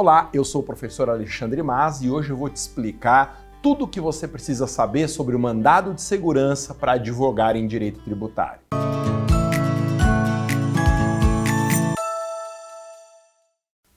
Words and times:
Olá, 0.00 0.30
eu 0.32 0.44
sou 0.44 0.60
o 0.60 0.64
professor 0.64 1.10
Alexandre 1.10 1.60
Mas 1.60 2.02
e 2.02 2.08
hoje 2.08 2.30
eu 2.30 2.36
vou 2.36 2.48
te 2.48 2.54
explicar 2.54 3.42
tudo 3.60 3.84
o 3.84 3.88
que 3.88 4.00
você 4.00 4.28
precisa 4.28 4.64
saber 4.68 5.08
sobre 5.08 5.34
o 5.34 5.40
mandado 5.40 5.92
de 5.92 6.00
segurança 6.00 6.72
para 6.72 6.92
advogar 6.92 7.56
em 7.56 7.66
direito 7.66 7.98
tributário. 8.04 8.60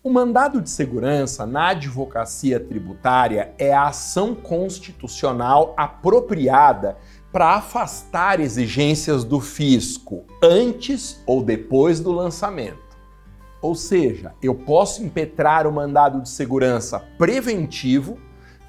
O 0.04 0.10
mandado 0.10 0.60
de 0.60 0.72
segurança 0.72 1.46
na 1.46 1.68
advocacia 1.68 2.60
tributária 2.60 3.54
é 3.60 3.72
a 3.72 3.86
ação 3.86 4.34
constitucional 4.34 5.76
apropriada 5.78 6.98
para 7.32 7.58
afastar 7.58 8.40
exigências 8.40 9.24
do 9.24 9.40
fisco 9.40 10.26
antes 10.42 11.22
ou 11.28 11.44
depois 11.44 12.00
do 12.00 12.12
lançamento. 12.12 12.91
Ou 13.62 13.76
seja, 13.76 14.34
eu 14.42 14.56
posso 14.56 15.04
impetrar 15.04 15.68
o 15.68 15.72
mandado 15.72 16.22
de 16.22 16.30
segurança 16.30 17.00
preventivo 17.18 18.18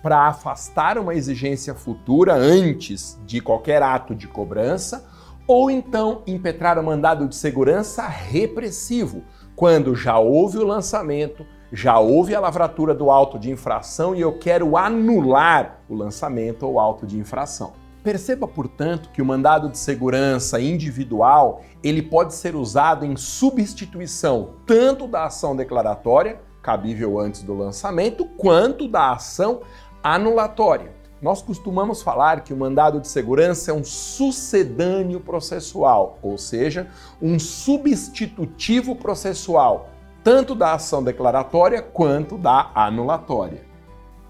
para 0.03 0.27
afastar 0.27 0.99
uma 0.99 1.15
exigência 1.15 1.75
futura 1.75 2.35
antes 2.35 3.19
de 3.25 3.41
qualquer 3.41 3.83
ato 3.83 4.15
de 4.15 4.27
cobrança, 4.27 5.09
ou 5.47 5.71
então 5.71 6.23
impetrar 6.27 6.79
o 6.79 6.83
mandado 6.83 7.27
de 7.27 7.35
segurança 7.35 8.07
repressivo, 8.07 9.23
quando 9.57 9.95
já 9.95 10.19
houve 10.19 10.59
o 10.59 10.67
lançamento, 10.67 11.47
já 11.73 11.99
houve 11.99 12.35
a 12.35 12.41
lavratura 12.41 12.95
do 12.95 13.11
auto 13.11 13.39
de 13.39 13.51
infração 13.51 14.15
e 14.15 14.21
eu 14.21 14.39
quero 14.39 14.77
anular 14.77 15.81
o 15.89 15.95
lançamento 15.95 16.67
ou 16.67 16.79
auto 16.79 17.07
de 17.07 17.19
infração. 17.19 17.73
Perceba, 18.03 18.49
portanto, 18.49 19.11
que 19.11 19.23
o 19.23 19.25
mandado 19.25 19.69
de 19.69 19.79
segurança 19.79 20.61
individual, 20.61 21.63
ele 21.85 22.03
pode 22.03 22.35
ser 22.35 22.57
usado 22.57 23.07
em 23.07 23.17
substituição 23.17 24.55
tanto 24.67 25.07
da 25.07 25.27
ação 25.27 25.55
declaratória, 25.55 26.41
cabível 26.61 27.21
antes 27.21 27.43
do 27.43 27.55
lançamento, 27.55 28.25
quanto 28.37 28.89
da 28.89 29.13
ação 29.13 29.61
anulatória. 30.03 30.93
Nós 31.21 31.41
costumamos 31.41 32.03
falar 32.03 32.43
que 32.43 32.53
o 32.53 32.57
mandado 32.57 32.99
de 32.99 33.07
segurança 33.07 33.71
é 33.71 33.75
um 33.75 33.85
sucedâneo 33.85 35.21
processual, 35.21 36.19
ou 36.21 36.37
seja, 36.37 36.89
um 37.21 37.39
substitutivo 37.39 38.97
processual, 38.97 39.91
tanto 40.25 40.57
da 40.57 40.75
ação 40.75 41.05
declaratória 41.05 41.81
quanto 41.81 42.37
da 42.37 42.73
anulatória. 42.75 43.72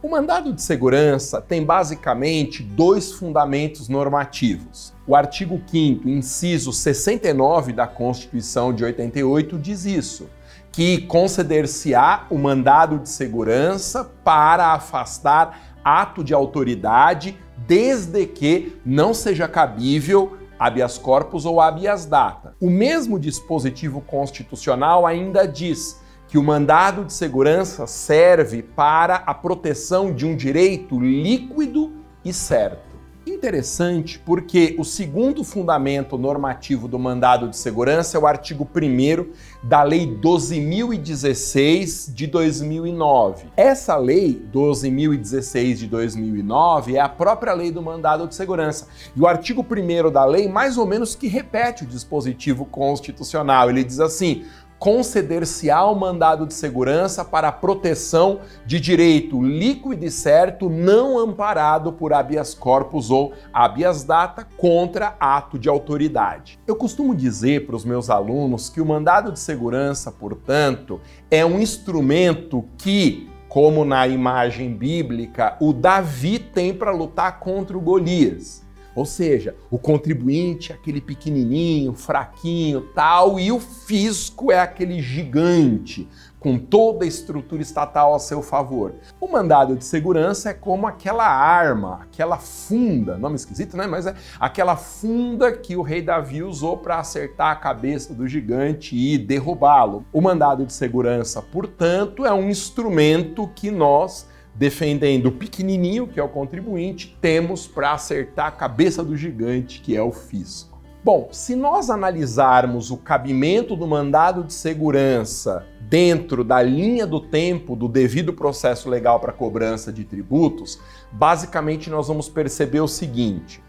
O 0.03 0.08
mandado 0.08 0.53
de 0.53 0.61
segurança 0.61 1.41
tem 1.41 1.64
basicamente 1.64 2.61
dois 2.61 3.12
fundamentos 3.12 3.89
normativos. 3.89 4.92
O 5.06 5.14
artigo 5.14 5.62
5, 5.64 6.09
inciso 6.09 6.72
69 6.72 7.72
da 7.72 7.86
Constituição 7.86 8.75
de 8.75 8.83
88 8.83 9.56
diz 9.61 9.84
isso, 9.84 10.28
que 10.72 11.03
conceder-se-á 11.03 12.27
o 12.31 12.36
mandado 12.36 12.98
de 12.98 13.09
segurança 13.09 14.11
para 14.25 14.72
afastar 14.72 15.78
ato 15.84 16.25
de 16.25 16.34
autoridade 16.34 17.39
desde 17.59 18.27
que 18.27 18.77
não 18.84 19.14
seja 19.14 19.47
cabível 19.47 20.37
habeas 20.59 20.98
corpus 20.98 21.44
ou 21.44 21.61
habeas 21.61 22.06
data. 22.06 22.56
O 22.61 22.69
mesmo 22.69 23.20
dispositivo 23.20 24.00
constitucional 24.00 25.06
ainda 25.06 25.47
diz 25.47 26.02
que 26.33 26.38
o 26.38 26.42
mandado 26.42 27.05
de 27.05 27.12
segurança 27.12 27.86
serve 27.86 28.62
para 28.62 29.16
a 29.16 29.34
proteção 29.34 30.14
de 30.14 30.25
um 30.25 30.34
direito 30.34 30.98
líquido 30.98 31.92
e 32.25 32.33
certo. 32.33 32.92
Interessante 33.27 34.19
porque 34.19 34.75
o 34.78 34.84
segundo 34.84 35.44
fundamento 35.44 36.16
normativo 36.16 36.88
do 36.88 36.98
mandado 36.98 37.48
de 37.48 37.56
segurança 37.56 38.16
é 38.16 38.20
o 38.20 38.27
artigo 38.27 38.66
1 38.75 39.27
da 39.62 39.83
Lei 39.83 40.06
12.016 40.06 42.12
de 42.12 42.27
2009. 42.27 43.47
Essa 43.56 43.97
Lei 43.97 44.44
12.016 44.53 45.75
de 45.75 45.86
2009 45.86 46.97
é 46.97 47.00
a 47.00 47.08
própria 47.08 47.53
lei 47.53 47.70
do 47.70 47.80
mandado 47.80 48.27
de 48.27 48.34
segurança. 48.34 48.88
E 49.14 49.20
o 49.20 49.27
artigo 49.27 49.64
1 49.64 50.10
da 50.10 50.25
lei, 50.25 50.48
mais 50.48 50.77
ou 50.77 50.87
menos, 50.87 51.14
que 51.14 51.28
repete 51.28 51.84
o 51.84 51.87
dispositivo 51.87 52.64
constitucional. 52.64 53.70
Ele 53.70 53.84
diz 53.84 54.00
assim: 54.00 54.44
conceder-se-á 54.82 55.84
o 55.84 55.94
mandado 55.94 56.44
de 56.44 56.53
segurança 56.53 57.25
para 57.25 57.53
proteção 57.53 58.41
de 58.66 58.81
direito 58.81 59.41
líquido 59.41 60.04
e 60.04 60.10
certo 60.10 60.69
não 60.69 61.20
amparado 61.20 61.93
por 61.93 62.12
habeas 62.12 62.53
corpus 62.53 63.09
ou 63.09 63.32
habeas 63.53 64.03
data 64.03 64.44
contra 64.56 65.15
ato 65.20 65.56
de 65.56 65.69
autoridade. 65.69 66.59
Eu 66.66 66.75
costumo 66.75 67.15
dizer 67.15 67.65
para 67.65 67.76
os 67.76 67.84
meus 67.84 68.10
alunos 68.10 68.69
que 68.69 68.81
o 68.81 68.84
mandado 68.84 69.31
de 69.31 69.38
segurança, 69.38 70.10
portanto, 70.10 71.00
é 71.31 71.47
um 71.47 71.60
instrumento 71.60 72.64
que 72.76 73.31
como 73.49 73.84
na 73.84 74.09
imagem 74.09 74.75
bíblica, 74.75 75.56
o 75.60 75.72
Davi 75.72 76.41
tem 76.41 76.75
para 76.75 76.91
lutar 76.91 77.38
contra 77.38 77.78
o 77.78 77.81
Golias. 77.81 78.64
Ou 78.94 79.04
seja, 79.04 79.54
o 79.70 79.78
contribuinte 79.78 80.72
é 80.72 80.75
aquele 80.75 81.00
pequenininho, 81.00 81.94
fraquinho, 81.94 82.82
tal, 82.94 83.41
e 83.41 83.50
o 83.50 83.58
fisco 83.58 84.53
é 84.53 84.60
aquele 84.60 85.00
gigante, 85.00 86.08
com 86.38 86.58
toda 86.58 87.04
a 87.04 87.08
estrutura 87.08 87.62
estatal 87.62 88.14
a 88.14 88.19
seu 88.19 88.42
favor. 88.42 88.94
O 89.20 89.28
mandado 89.28 89.76
de 89.76 89.84
segurança 89.84 90.50
é 90.50 90.54
como 90.54 90.88
aquela 90.88 91.25
arma, 91.25 92.00
aquela 92.02 92.36
funda, 92.36 93.16
nome 93.16 93.36
esquisito, 93.36 93.76
né? 93.76 93.86
Mas 93.86 94.06
é 94.06 94.14
aquela 94.41 94.76
funda 94.76 95.52
que 95.52 95.76
o 95.76 95.82
rei 95.82 96.02
Davi 96.02 96.42
usou 96.42 96.76
para 96.76 96.98
acertar 96.98 97.52
a 97.52 97.56
cabeça 97.56 98.12
do 98.12 98.26
gigante 98.26 98.97
e 98.97 99.16
derrubá-lo. 99.16 100.04
O 100.12 100.20
mandado 100.20 100.66
de 100.66 100.72
segurança, 100.72 101.41
portanto, 101.41 102.26
é 102.26 102.32
um 102.32 102.50
instrumento 102.50 103.48
que 103.54 103.70
nós 103.70 104.26
defendendo 104.54 105.26
o 105.26 105.32
pequenininho, 105.32 106.06
que 106.06 106.20
é 106.20 106.22
o 106.22 106.28
contribuinte, 106.28 107.16
temos 107.20 107.66
para 107.66 107.92
acertar 107.92 108.46
a 108.46 108.50
cabeça 108.52 109.02
do 109.02 109.16
gigante, 109.16 109.80
que 109.80 109.96
é 109.96 110.02
o 110.02 110.12
fisco. 110.12 110.80
Bom, 111.04 111.30
se 111.32 111.56
nós 111.56 111.90
analisarmos 111.90 112.92
o 112.92 112.96
cabimento 112.96 113.74
do 113.74 113.88
mandado 113.88 114.44
de 114.44 114.52
segurança 114.52 115.66
dentro 115.80 116.44
da 116.44 116.62
linha 116.62 117.04
do 117.04 117.20
tempo 117.20 117.74
do 117.74 117.88
devido 117.88 118.32
processo 118.32 118.88
legal 118.88 119.18
para 119.18 119.32
cobrança 119.32 119.92
de 119.92 120.04
tributos, 120.04 120.78
basicamente 121.10 121.90
nós 121.90 122.06
vamos 122.06 122.28
perceber 122.28 122.80
o 122.80 122.86
seguinte: 122.86 123.60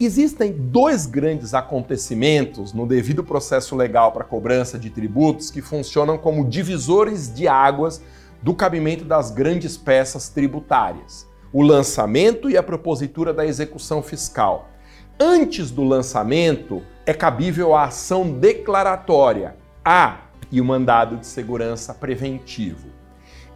Existem 0.00 0.50
dois 0.50 1.04
grandes 1.04 1.52
acontecimentos 1.52 2.72
no 2.72 2.86
devido 2.86 3.22
processo 3.22 3.76
legal 3.76 4.12
para 4.12 4.24
cobrança 4.24 4.78
de 4.78 4.88
tributos 4.88 5.50
que 5.50 5.60
funcionam 5.60 6.16
como 6.16 6.48
divisores 6.48 7.30
de 7.30 7.46
águas 7.46 8.02
do 8.42 8.54
cabimento 8.54 9.04
das 9.04 9.30
grandes 9.30 9.76
peças 9.76 10.28
tributárias, 10.28 11.28
o 11.52 11.62
lançamento 11.62 12.48
e 12.48 12.56
a 12.56 12.62
propositura 12.62 13.32
da 13.32 13.44
execução 13.44 14.02
fiscal. 14.02 14.68
Antes 15.18 15.70
do 15.70 15.84
lançamento, 15.84 16.82
é 17.04 17.12
cabível 17.12 17.74
a 17.74 17.84
ação 17.84 18.30
declaratória, 18.30 19.56
A, 19.84 20.18
e 20.50 20.60
o 20.60 20.64
mandado 20.64 21.16
de 21.16 21.26
segurança 21.26 21.94
preventivo. 21.94 22.88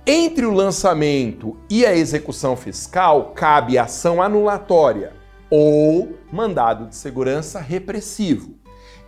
Entre 0.06 0.44
o 0.44 0.52
lançamento 0.52 1.56
e 1.70 1.86
a 1.86 1.94
execução 1.94 2.56
fiscal, 2.56 3.32
cabe 3.34 3.78
ação 3.78 4.22
anulatória 4.22 5.12
ou 5.48 6.14
mandado 6.30 6.86
de 6.86 6.94
segurança 6.94 7.58
repressivo. 7.58 8.54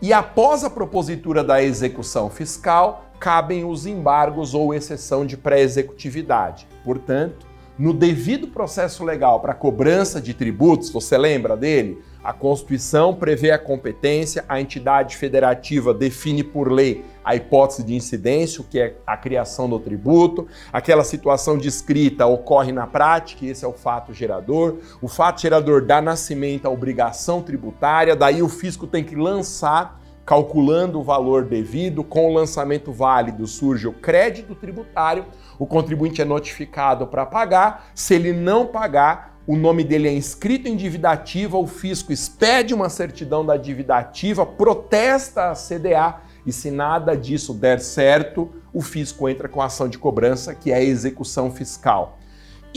E 0.00 0.12
após 0.12 0.64
a 0.64 0.70
propositura 0.70 1.42
da 1.44 1.62
execução 1.62 2.30
fiscal, 2.30 3.05
cabem 3.18 3.64
os 3.64 3.86
embargos 3.86 4.54
ou 4.54 4.74
exceção 4.74 5.26
de 5.26 5.36
pré-executividade. 5.36 6.66
Portanto, 6.84 7.46
no 7.78 7.92
devido 7.92 8.48
processo 8.48 9.04
legal 9.04 9.40
para 9.40 9.52
cobrança 9.52 10.18
de 10.18 10.32
tributos, 10.32 10.88
você 10.88 11.18
lembra 11.18 11.54
dele? 11.54 12.02
A 12.24 12.32
Constituição 12.32 13.14
prevê 13.14 13.50
a 13.50 13.58
competência, 13.58 14.44
a 14.48 14.60
entidade 14.60 15.16
federativa 15.16 15.92
define 15.92 16.42
por 16.42 16.72
lei 16.72 17.04
a 17.22 17.36
hipótese 17.36 17.84
de 17.84 17.94
incidência, 17.94 18.62
o 18.62 18.64
que 18.64 18.80
é 18.80 18.96
a 19.06 19.16
criação 19.16 19.68
do 19.68 19.78
tributo, 19.78 20.48
aquela 20.72 21.04
situação 21.04 21.58
descrita 21.58 22.26
ocorre 22.26 22.72
na 22.72 22.86
prática, 22.86 23.44
esse 23.44 23.64
é 23.64 23.68
o 23.68 23.72
fato 23.72 24.14
gerador. 24.14 24.76
O 25.02 25.06
fato 25.06 25.42
gerador 25.42 25.84
dá 25.84 26.00
nascimento 26.00 26.66
à 26.66 26.70
obrigação 26.70 27.42
tributária, 27.42 28.16
daí 28.16 28.42
o 28.42 28.48
fisco 28.48 28.86
tem 28.86 29.04
que 29.04 29.14
lançar 29.14 30.00
calculando 30.26 30.98
o 30.98 31.04
valor 31.04 31.44
devido, 31.44 32.02
com 32.02 32.28
o 32.28 32.34
lançamento 32.34 32.90
válido 32.90 33.46
surge 33.46 33.86
o 33.86 33.92
crédito 33.92 34.56
tributário, 34.56 35.24
o 35.56 35.64
contribuinte 35.64 36.20
é 36.20 36.24
notificado 36.24 37.06
para 37.06 37.24
pagar, 37.24 37.92
se 37.94 38.16
ele 38.16 38.32
não 38.32 38.66
pagar, 38.66 39.38
o 39.46 39.54
nome 39.54 39.84
dele 39.84 40.08
é 40.08 40.12
inscrito 40.12 40.66
em 40.66 40.76
dívida 40.76 41.10
ativa, 41.10 41.56
o 41.56 41.68
fisco 41.68 42.12
expede 42.12 42.74
uma 42.74 42.88
certidão 42.88 43.46
da 43.46 43.56
dívida 43.56 43.96
ativa, 43.96 44.44
protesta 44.44 45.50
a 45.50 45.54
CDA 45.54 46.16
e 46.44 46.52
se 46.52 46.72
nada 46.72 47.16
disso 47.16 47.54
der 47.54 47.78
certo, 47.78 48.50
o 48.72 48.80
fisco 48.80 49.28
entra 49.28 49.48
com 49.48 49.62
a 49.62 49.66
ação 49.66 49.88
de 49.88 49.96
cobrança, 49.96 50.52
que 50.52 50.72
é 50.72 50.74
a 50.74 50.82
execução 50.82 51.52
fiscal. 51.52 52.18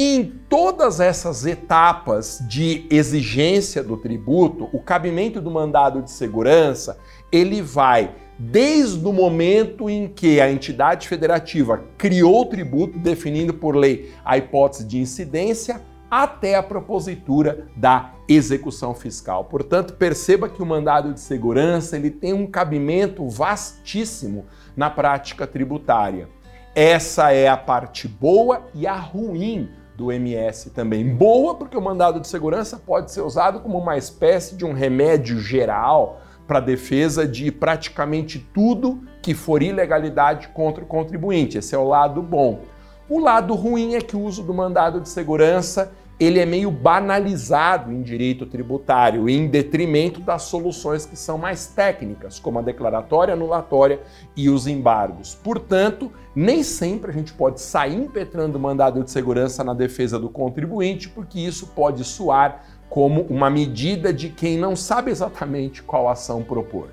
Em 0.02 0.24
todas 0.48 1.02
essas 1.02 1.45
etapas 1.45 2.42
de 2.48 2.88
exigência 2.90 3.84
do 3.84 3.98
tributo, 3.98 4.69
o 4.72 4.80
cabimento 4.80 5.42
do 5.42 5.52
mandado 5.52 6.02
de 6.02 6.10
segurança, 6.10 6.98
ele 7.31 7.62
vai 7.62 8.16
desde 8.38 9.06
o 9.06 9.12
momento 9.12 9.90
em 9.90 10.08
que 10.08 10.40
a 10.40 10.50
entidade 10.50 11.08
federativa 11.08 11.84
criou 11.98 12.42
o 12.42 12.46
tributo, 12.46 12.98
definindo 12.98 13.54
por 13.54 13.76
lei 13.76 14.14
a 14.24 14.38
hipótese 14.38 14.86
de 14.86 14.98
incidência, 14.98 15.81
até 16.10 16.56
a 16.56 16.64
propositura 16.64 17.68
da 17.76 18.14
execução 18.28 18.96
fiscal. 18.96 19.46
Portanto, 19.46 19.94
perceba 19.94 20.50
que 20.50 20.62
o 20.62 20.66
mandado 20.66 21.14
de 21.14 21.20
segurança 21.20 21.98
ele 21.98 22.10
tem 22.10 22.34
um 22.34 22.48
cabimento 22.48 23.28
vastíssimo 23.28 24.46
na 24.76 24.90
prática 24.90 25.46
tributária. 25.46 26.30
Essa 26.74 27.31
é 27.31 27.48
a 27.48 27.58
parte 27.58 28.08
boa 28.08 28.68
e 28.74 28.88
a 28.88 28.96
ruim 28.96 29.70
do 29.96 30.12
MS 30.12 30.70
também. 30.70 31.06
Boa 31.14 31.56
porque 31.56 31.76
o 31.76 31.81
mandado 31.81 32.22
de 32.22 32.28
segurança 32.28 32.78
pode 32.78 33.12
ser 33.12 33.22
usado 33.22 33.60
como 33.60 33.78
uma 33.78 33.98
espécie 33.98 34.56
de 34.56 34.66
um 34.66 34.72
remédio 34.72 35.40
geral 35.40 36.22
para 36.50 36.60
defesa 36.60 37.28
de 37.28 37.51
praticamente 37.51 38.40
tudo 38.51 39.04
que 39.22 39.36
for 39.36 39.62
ilegalidade 39.62 40.48
contra 40.48 40.84
o 40.84 40.88
contribuinte. 40.88 41.60
Esse 41.60 41.75
é 41.75 41.78
o 41.78 41.88
lado 41.88 42.24
bom. 42.24 42.62
O 43.07 43.19
lado 43.19 43.54
ruim 43.54 43.94
é 43.94 44.01
que 44.01 44.16
o 44.16 44.22
uso 44.22 44.42
do 44.42 44.51
mandado 44.51 45.00
de 45.00 45.07
segurança 45.07 45.92
ele 46.19 46.40
é 46.40 46.46
meio 46.48 46.72
banalizado 46.72 47.94
em 47.94 48.01
direito 48.01 48.48
tributário, 48.48 49.30
em 49.30 49.48
detrimento 49.48 50.19
das 50.19 50.42
soluções 50.42 51.06
que 51.06 51.16
são 51.16 51.38
mais 51.38 51.68
técnicas, 51.68 52.40
como 52.40 52.57
a 52.57 52.62
declaratória, 52.63 53.36
anulatória 53.36 54.02
e 54.36 54.50
os 54.50 54.66
embargos. 54.66 55.36
Portanto, 55.36 56.12
nem 56.36 56.63
sempre 56.63 57.12
a 57.12 57.13
gente 57.13 57.31
pode 57.31 57.62
sair 57.62 57.95
impetrando 57.95 58.57
o 58.57 58.62
mandado 58.62 59.04
de 59.04 59.12
segurança 59.12 59.63
na 59.63 59.74
defesa 59.74 60.19
do 60.19 60.30
contribuinte, 60.30 61.07
porque 61.07 61.40
isso 61.40 61.68
pode 61.68 62.04
soar 62.04 62.66
como 62.89 63.21
uma 63.24 63.50
medida 63.50 64.12
de 64.12 64.30
quem 64.30 64.57
não 64.57 64.75
sabe 64.75 65.12
exatamente 65.12 65.83
qual 65.83 66.09
ação 66.09 66.44
propor. 66.44 66.89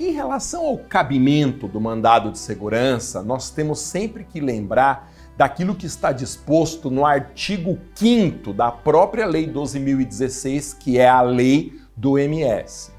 Em 0.00 0.12
relação 0.12 0.64
ao 0.64 0.78
cabimento 0.78 1.66
do 1.66 1.80
mandado 1.80 2.30
de 2.30 2.38
segurança, 2.38 3.22
nós 3.22 3.50
temos 3.50 3.80
sempre 3.80 4.24
que 4.24 4.40
lembrar 4.40 5.12
daquilo 5.36 5.74
que 5.74 5.86
está 5.86 6.12
disposto 6.12 6.90
no 6.90 7.04
artigo 7.04 7.78
5 7.94 8.52
da 8.52 8.70
própria 8.70 9.26
Lei 9.26 9.46
12.016, 9.46 10.78
que 10.78 10.98
é 10.98 11.08
a 11.08 11.20
lei 11.20 11.80
do 11.96 12.18
MS. 12.18 12.92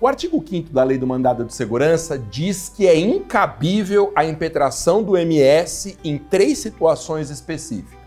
O 0.00 0.06
artigo 0.06 0.44
5 0.46 0.72
da 0.72 0.84
Lei 0.84 0.98
do 0.98 1.06
Mandado 1.06 1.44
de 1.44 1.54
Segurança 1.54 2.18
diz 2.18 2.68
que 2.68 2.86
é 2.86 2.98
incabível 2.98 4.12
a 4.14 4.24
impetração 4.24 5.02
do 5.02 5.16
MS 5.16 5.96
em 6.04 6.18
três 6.18 6.58
situações 6.58 7.30
específicas. 7.30 8.03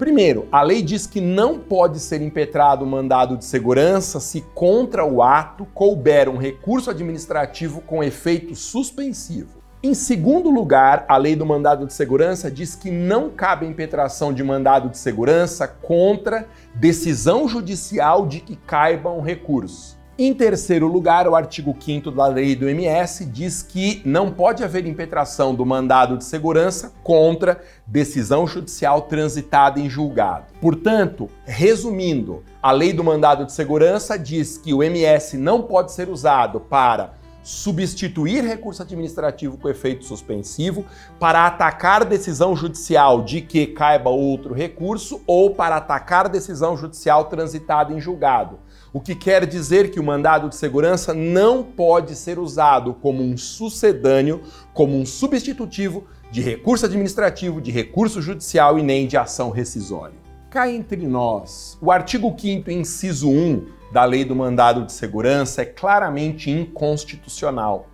Primeiro, 0.00 0.48
a 0.50 0.62
lei 0.62 0.80
diz 0.80 1.06
que 1.06 1.20
não 1.20 1.58
pode 1.58 2.00
ser 2.00 2.22
impetrado 2.22 2.86
mandado 2.86 3.36
de 3.36 3.44
segurança 3.44 4.18
se 4.18 4.40
contra 4.54 5.04
o 5.04 5.22
ato 5.22 5.66
couber 5.74 6.26
um 6.26 6.38
recurso 6.38 6.88
administrativo 6.88 7.82
com 7.82 8.02
efeito 8.02 8.54
suspensivo. 8.54 9.60
Em 9.82 9.92
segundo 9.92 10.48
lugar, 10.48 11.04
a 11.06 11.18
lei 11.18 11.36
do 11.36 11.44
mandado 11.44 11.86
de 11.86 11.92
segurança 11.92 12.50
diz 12.50 12.74
que 12.74 12.90
não 12.90 13.28
cabe 13.28 13.66
impetração 13.66 14.32
de 14.32 14.42
mandado 14.42 14.88
de 14.88 14.96
segurança 14.96 15.68
contra 15.68 16.48
decisão 16.74 17.46
judicial 17.46 18.26
de 18.26 18.40
que 18.40 18.56
caiba 18.56 19.12
um 19.12 19.20
recurso. 19.20 19.99
Em 20.22 20.34
terceiro 20.34 20.86
lugar, 20.86 21.26
o 21.26 21.34
artigo 21.34 21.74
5 21.80 22.10
da 22.10 22.26
lei 22.26 22.54
do 22.54 22.68
MS 22.68 23.24
diz 23.24 23.62
que 23.62 24.02
não 24.04 24.30
pode 24.30 24.62
haver 24.62 24.86
impetração 24.86 25.54
do 25.54 25.64
mandado 25.64 26.18
de 26.18 26.24
segurança 26.24 26.92
contra 27.02 27.58
decisão 27.86 28.46
judicial 28.46 29.00
transitada 29.00 29.80
em 29.80 29.88
julgado. 29.88 30.44
Portanto, 30.60 31.30
resumindo, 31.46 32.44
a 32.62 32.70
lei 32.70 32.92
do 32.92 33.02
mandado 33.02 33.46
de 33.46 33.52
segurança 33.52 34.18
diz 34.18 34.58
que 34.58 34.74
o 34.74 34.82
MS 34.82 35.38
não 35.38 35.62
pode 35.62 35.90
ser 35.90 36.10
usado 36.10 36.60
para 36.60 37.14
substituir 37.42 38.44
recurso 38.44 38.82
administrativo 38.82 39.56
com 39.56 39.70
efeito 39.70 40.04
suspensivo 40.04 40.84
para 41.18 41.46
atacar 41.46 42.04
decisão 42.04 42.54
judicial 42.54 43.22
de 43.22 43.40
que 43.40 43.68
caiba 43.68 44.10
outro 44.10 44.52
recurso 44.52 45.22
ou 45.26 45.54
para 45.54 45.76
atacar 45.76 46.28
decisão 46.28 46.76
judicial 46.76 47.24
transitada 47.24 47.94
em 47.94 48.00
julgado. 48.00 48.58
O 48.92 49.00
que 49.00 49.14
quer 49.14 49.46
dizer 49.46 49.92
que 49.92 50.00
o 50.00 50.02
mandado 50.02 50.48
de 50.48 50.56
segurança 50.56 51.14
não 51.14 51.62
pode 51.62 52.16
ser 52.16 52.40
usado 52.40 52.92
como 52.94 53.22
um 53.22 53.36
sucedâneo, 53.36 54.42
como 54.74 54.98
um 54.98 55.06
substitutivo 55.06 56.08
de 56.28 56.40
recurso 56.40 56.86
administrativo, 56.86 57.60
de 57.60 57.70
recurso 57.70 58.20
judicial 58.20 58.80
e 58.80 58.82
nem 58.82 59.06
de 59.06 59.16
ação 59.16 59.50
rescisória. 59.50 60.16
Cá 60.50 60.68
entre 60.68 61.06
nós, 61.06 61.78
o 61.80 61.92
artigo 61.92 62.34
5 62.36 62.68
inciso 62.72 63.30
1 63.30 63.64
da 63.92 64.04
lei 64.04 64.24
do 64.24 64.34
mandado 64.34 64.84
de 64.84 64.92
segurança 64.92 65.62
é 65.62 65.66
claramente 65.66 66.50
inconstitucional. 66.50 67.86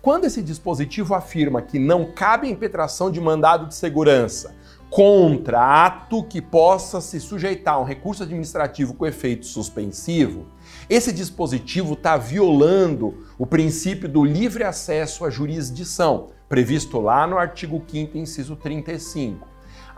Quando 0.00 0.26
esse 0.26 0.40
dispositivo 0.40 1.14
afirma 1.14 1.60
que 1.60 1.80
não 1.80 2.12
cabe 2.12 2.46
a 2.46 2.50
impetração 2.50 3.10
de 3.10 3.20
mandado 3.20 3.66
de 3.66 3.74
segurança 3.74 4.54
contra 4.90 5.84
ato 5.84 6.22
que 6.22 6.40
possa 6.40 7.00
se 7.00 7.20
sujeitar 7.20 7.74
a 7.74 7.80
um 7.80 7.84
recurso 7.84 8.22
administrativo 8.22 8.94
com 8.94 9.06
efeito 9.06 9.46
suspensivo, 9.46 10.46
esse 10.88 11.12
dispositivo 11.12 11.94
está 11.94 12.16
violando 12.16 13.26
o 13.38 13.46
princípio 13.46 14.08
do 14.08 14.24
livre 14.24 14.64
acesso 14.64 15.24
à 15.24 15.30
jurisdição, 15.30 16.28
previsto 16.48 16.98
lá 17.00 17.26
no 17.26 17.36
artigo 17.38 17.82
5, 17.86 18.16
inciso 18.16 18.56
35. 18.56 19.46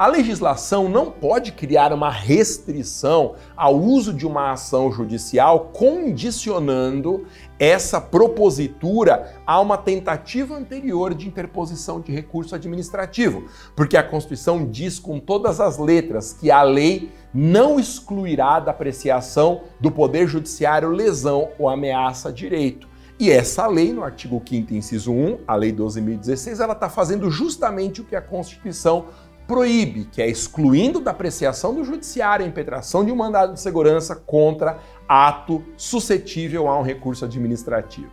A 0.01 0.07
legislação 0.07 0.89
não 0.89 1.11
pode 1.11 1.53
criar 1.53 1.93
uma 1.93 2.11
restrição 2.11 3.35
ao 3.55 3.77
uso 3.77 4.15
de 4.15 4.27
uma 4.27 4.53
ação 4.53 4.91
judicial 4.91 5.73
condicionando 5.75 7.27
essa 7.59 8.01
propositura 8.01 9.39
a 9.47 9.61
uma 9.61 9.77
tentativa 9.77 10.57
anterior 10.57 11.13
de 11.13 11.29
interposição 11.29 12.01
de 12.01 12.13
recurso 12.13 12.55
administrativo, 12.55 13.45
porque 13.77 13.95
a 13.95 14.03
Constituição 14.03 14.65
diz 14.65 14.99
com 14.99 15.21
todas 15.21 15.61
as 15.61 15.77
letras 15.77 16.33
que 16.33 16.51
a 16.51 16.63
lei 16.63 17.13
não 17.35 17.79
excluirá 17.79 18.59
da 18.59 18.71
apreciação 18.71 19.65
do 19.79 19.91
Poder 19.91 20.27
Judiciário 20.27 20.89
lesão 20.89 21.51
ou 21.59 21.69
ameaça 21.69 22.31
a 22.31 22.33
direito. 22.33 22.89
E 23.21 23.31
essa 23.31 23.67
lei, 23.67 23.93
no 23.93 24.03
artigo 24.03 24.43
5 24.49 24.73
inciso 24.73 25.13
1, 25.13 25.41
a 25.47 25.55
Lei 25.55 25.75
12.016, 25.75 26.59
ela 26.59 26.73
está 26.73 26.89
fazendo 26.89 27.31
justamente 27.31 28.01
o 28.01 28.05
que 28.05 28.17
a 28.17 28.23
Constituição 28.23 29.09
proíbe, 29.51 30.05
que 30.05 30.23
é 30.23 30.29
excluindo 30.29 31.01
da 31.01 31.11
apreciação 31.11 31.75
do 31.75 31.83
judiciário 31.83 32.47
a 32.47 32.49
impetração 32.49 33.05
de 33.05 33.11
um 33.11 33.17
mandado 33.17 33.53
de 33.55 33.59
segurança 33.59 34.15
contra 34.15 34.79
ato 35.09 35.65
suscetível 35.77 36.69
a 36.69 36.79
um 36.79 36.83
recurso 36.83 37.25
administrativo. 37.25 38.13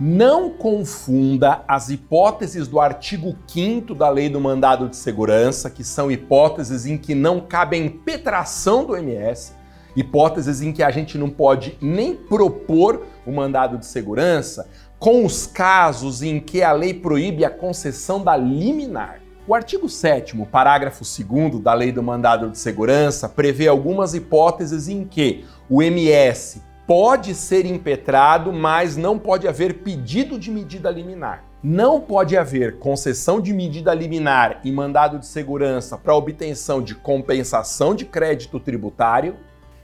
Não 0.00 0.50
confunda 0.50 1.62
as 1.68 1.90
hipóteses 1.90 2.66
do 2.66 2.80
artigo 2.80 3.36
5 3.46 3.94
da 3.94 4.08
Lei 4.08 4.28
do 4.28 4.40
Mandado 4.40 4.88
de 4.88 4.96
Segurança, 4.96 5.70
que 5.70 5.84
são 5.84 6.10
hipóteses 6.10 6.86
em 6.86 6.98
que 6.98 7.14
não 7.14 7.38
cabe 7.38 7.76
a 7.76 7.78
impetração 7.78 8.84
do 8.84 8.96
MS, 8.96 9.52
hipóteses 9.94 10.60
em 10.60 10.72
que 10.72 10.82
a 10.82 10.90
gente 10.90 11.16
não 11.16 11.30
pode 11.30 11.78
nem 11.80 12.16
propor 12.16 13.06
o 13.24 13.30
mandado 13.30 13.78
de 13.78 13.86
segurança, 13.86 14.68
com 14.98 15.24
os 15.24 15.46
casos 15.46 16.20
em 16.20 16.40
que 16.40 16.64
a 16.64 16.72
lei 16.72 16.92
proíbe 16.92 17.44
a 17.44 17.50
concessão 17.50 18.24
da 18.24 18.36
liminar. 18.36 19.21
O 19.44 19.56
artigo 19.56 19.88
7, 19.88 20.36
parágrafo 20.52 21.02
2 21.02 21.58
da 21.58 21.74
Lei 21.74 21.90
do 21.90 22.00
Mandado 22.00 22.48
de 22.48 22.56
Segurança 22.56 23.28
prevê 23.28 23.66
algumas 23.66 24.14
hipóteses 24.14 24.86
em 24.86 25.04
que 25.04 25.44
o 25.68 25.82
MS 25.82 26.62
pode 26.86 27.34
ser 27.34 27.66
impetrado, 27.66 28.52
mas 28.52 28.96
não 28.96 29.18
pode 29.18 29.48
haver 29.48 29.82
pedido 29.82 30.38
de 30.38 30.48
medida 30.48 30.88
liminar. 30.92 31.42
Não 31.60 32.00
pode 32.00 32.36
haver 32.36 32.78
concessão 32.78 33.40
de 33.40 33.52
medida 33.52 33.92
liminar 33.92 34.60
e 34.62 34.70
mandado 34.70 35.18
de 35.18 35.26
segurança 35.26 35.98
para 35.98 36.14
obtenção 36.14 36.80
de 36.80 36.94
compensação 36.94 37.96
de 37.96 38.04
crédito 38.04 38.60
tributário, 38.60 39.34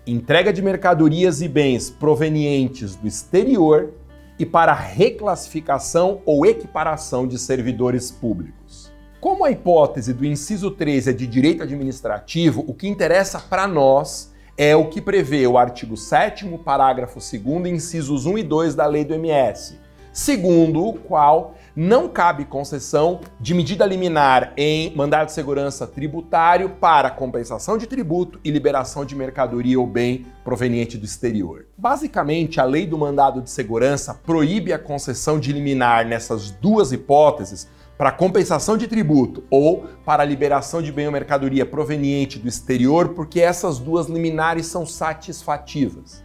entrega 0.06 0.52
de 0.52 0.62
mercadorias 0.62 1.42
e 1.42 1.48
bens 1.48 1.90
provenientes 1.90 2.94
do 2.94 3.08
exterior 3.08 3.92
e 4.38 4.46
para 4.46 4.72
reclassificação 4.72 6.20
ou 6.24 6.46
equiparação 6.46 7.26
de 7.26 7.36
servidores 7.40 8.08
públicos. 8.08 8.57
Como 9.20 9.44
a 9.44 9.50
hipótese 9.50 10.12
do 10.12 10.24
inciso 10.24 10.70
3 10.70 11.08
é 11.08 11.12
de 11.12 11.26
direito 11.26 11.64
administrativo, 11.64 12.64
o 12.68 12.72
que 12.72 12.86
interessa 12.86 13.40
para 13.40 13.66
nós 13.66 14.32
é 14.56 14.76
o 14.76 14.88
que 14.88 15.00
prevê 15.00 15.44
o 15.44 15.58
artigo 15.58 15.96
7 15.96 16.46
parágrafo 16.64 17.18
2 17.18 17.66
incisos 17.66 18.26
1 18.26 18.38
e 18.38 18.42
2 18.44 18.76
da 18.76 18.86
Lei 18.86 19.04
do 19.04 19.14
MS, 19.14 19.76
segundo 20.12 20.86
o 20.86 20.92
qual 20.92 21.56
não 21.74 22.08
cabe 22.08 22.44
concessão 22.44 23.20
de 23.40 23.54
medida 23.54 23.84
liminar 23.84 24.52
em 24.56 24.94
mandado 24.94 25.26
de 25.26 25.32
segurança 25.32 25.84
tributário 25.84 26.70
para 26.70 27.10
compensação 27.10 27.76
de 27.76 27.88
tributo 27.88 28.38
e 28.44 28.52
liberação 28.52 29.04
de 29.04 29.16
mercadoria 29.16 29.80
ou 29.80 29.86
bem 29.86 30.26
proveniente 30.44 30.96
do 30.96 31.04
exterior. 31.04 31.66
Basicamente, 31.76 32.60
a 32.60 32.64
lei 32.64 32.86
do 32.86 32.96
mandado 32.96 33.42
de 33.42 33.50
segurança 33.50 34.14
proíbe 34.14 34.72
a 34.72 34.78
concessão 34.78 35.40
de 35.40 35.52
liminar 35.52 36.06
nessas 36.06 36.52
duas 36.52 36.92
hipóteses 36.92 37.66
para 37.98 38.12
compensação 38.12 38.78
de 38.78 38.86
tributo 38.86 39.42
ou 39.50 39.88
para 40.04 40.24
liberação 40.24 40.80
de 40.80 40.92
bem 40.92 41.06
ou 41.06 41.12
mercadoria 41.12 41.66
proveniente 41.66 42.38
do 42.38 42.46
exterior, 42.46 43.08
porque 43.08 43.40
essas 43.40 43.80
duas 43.80 44.06
liminares 44.06 44.66
são 44.66 44.86
satisfativas. 44.86 46.24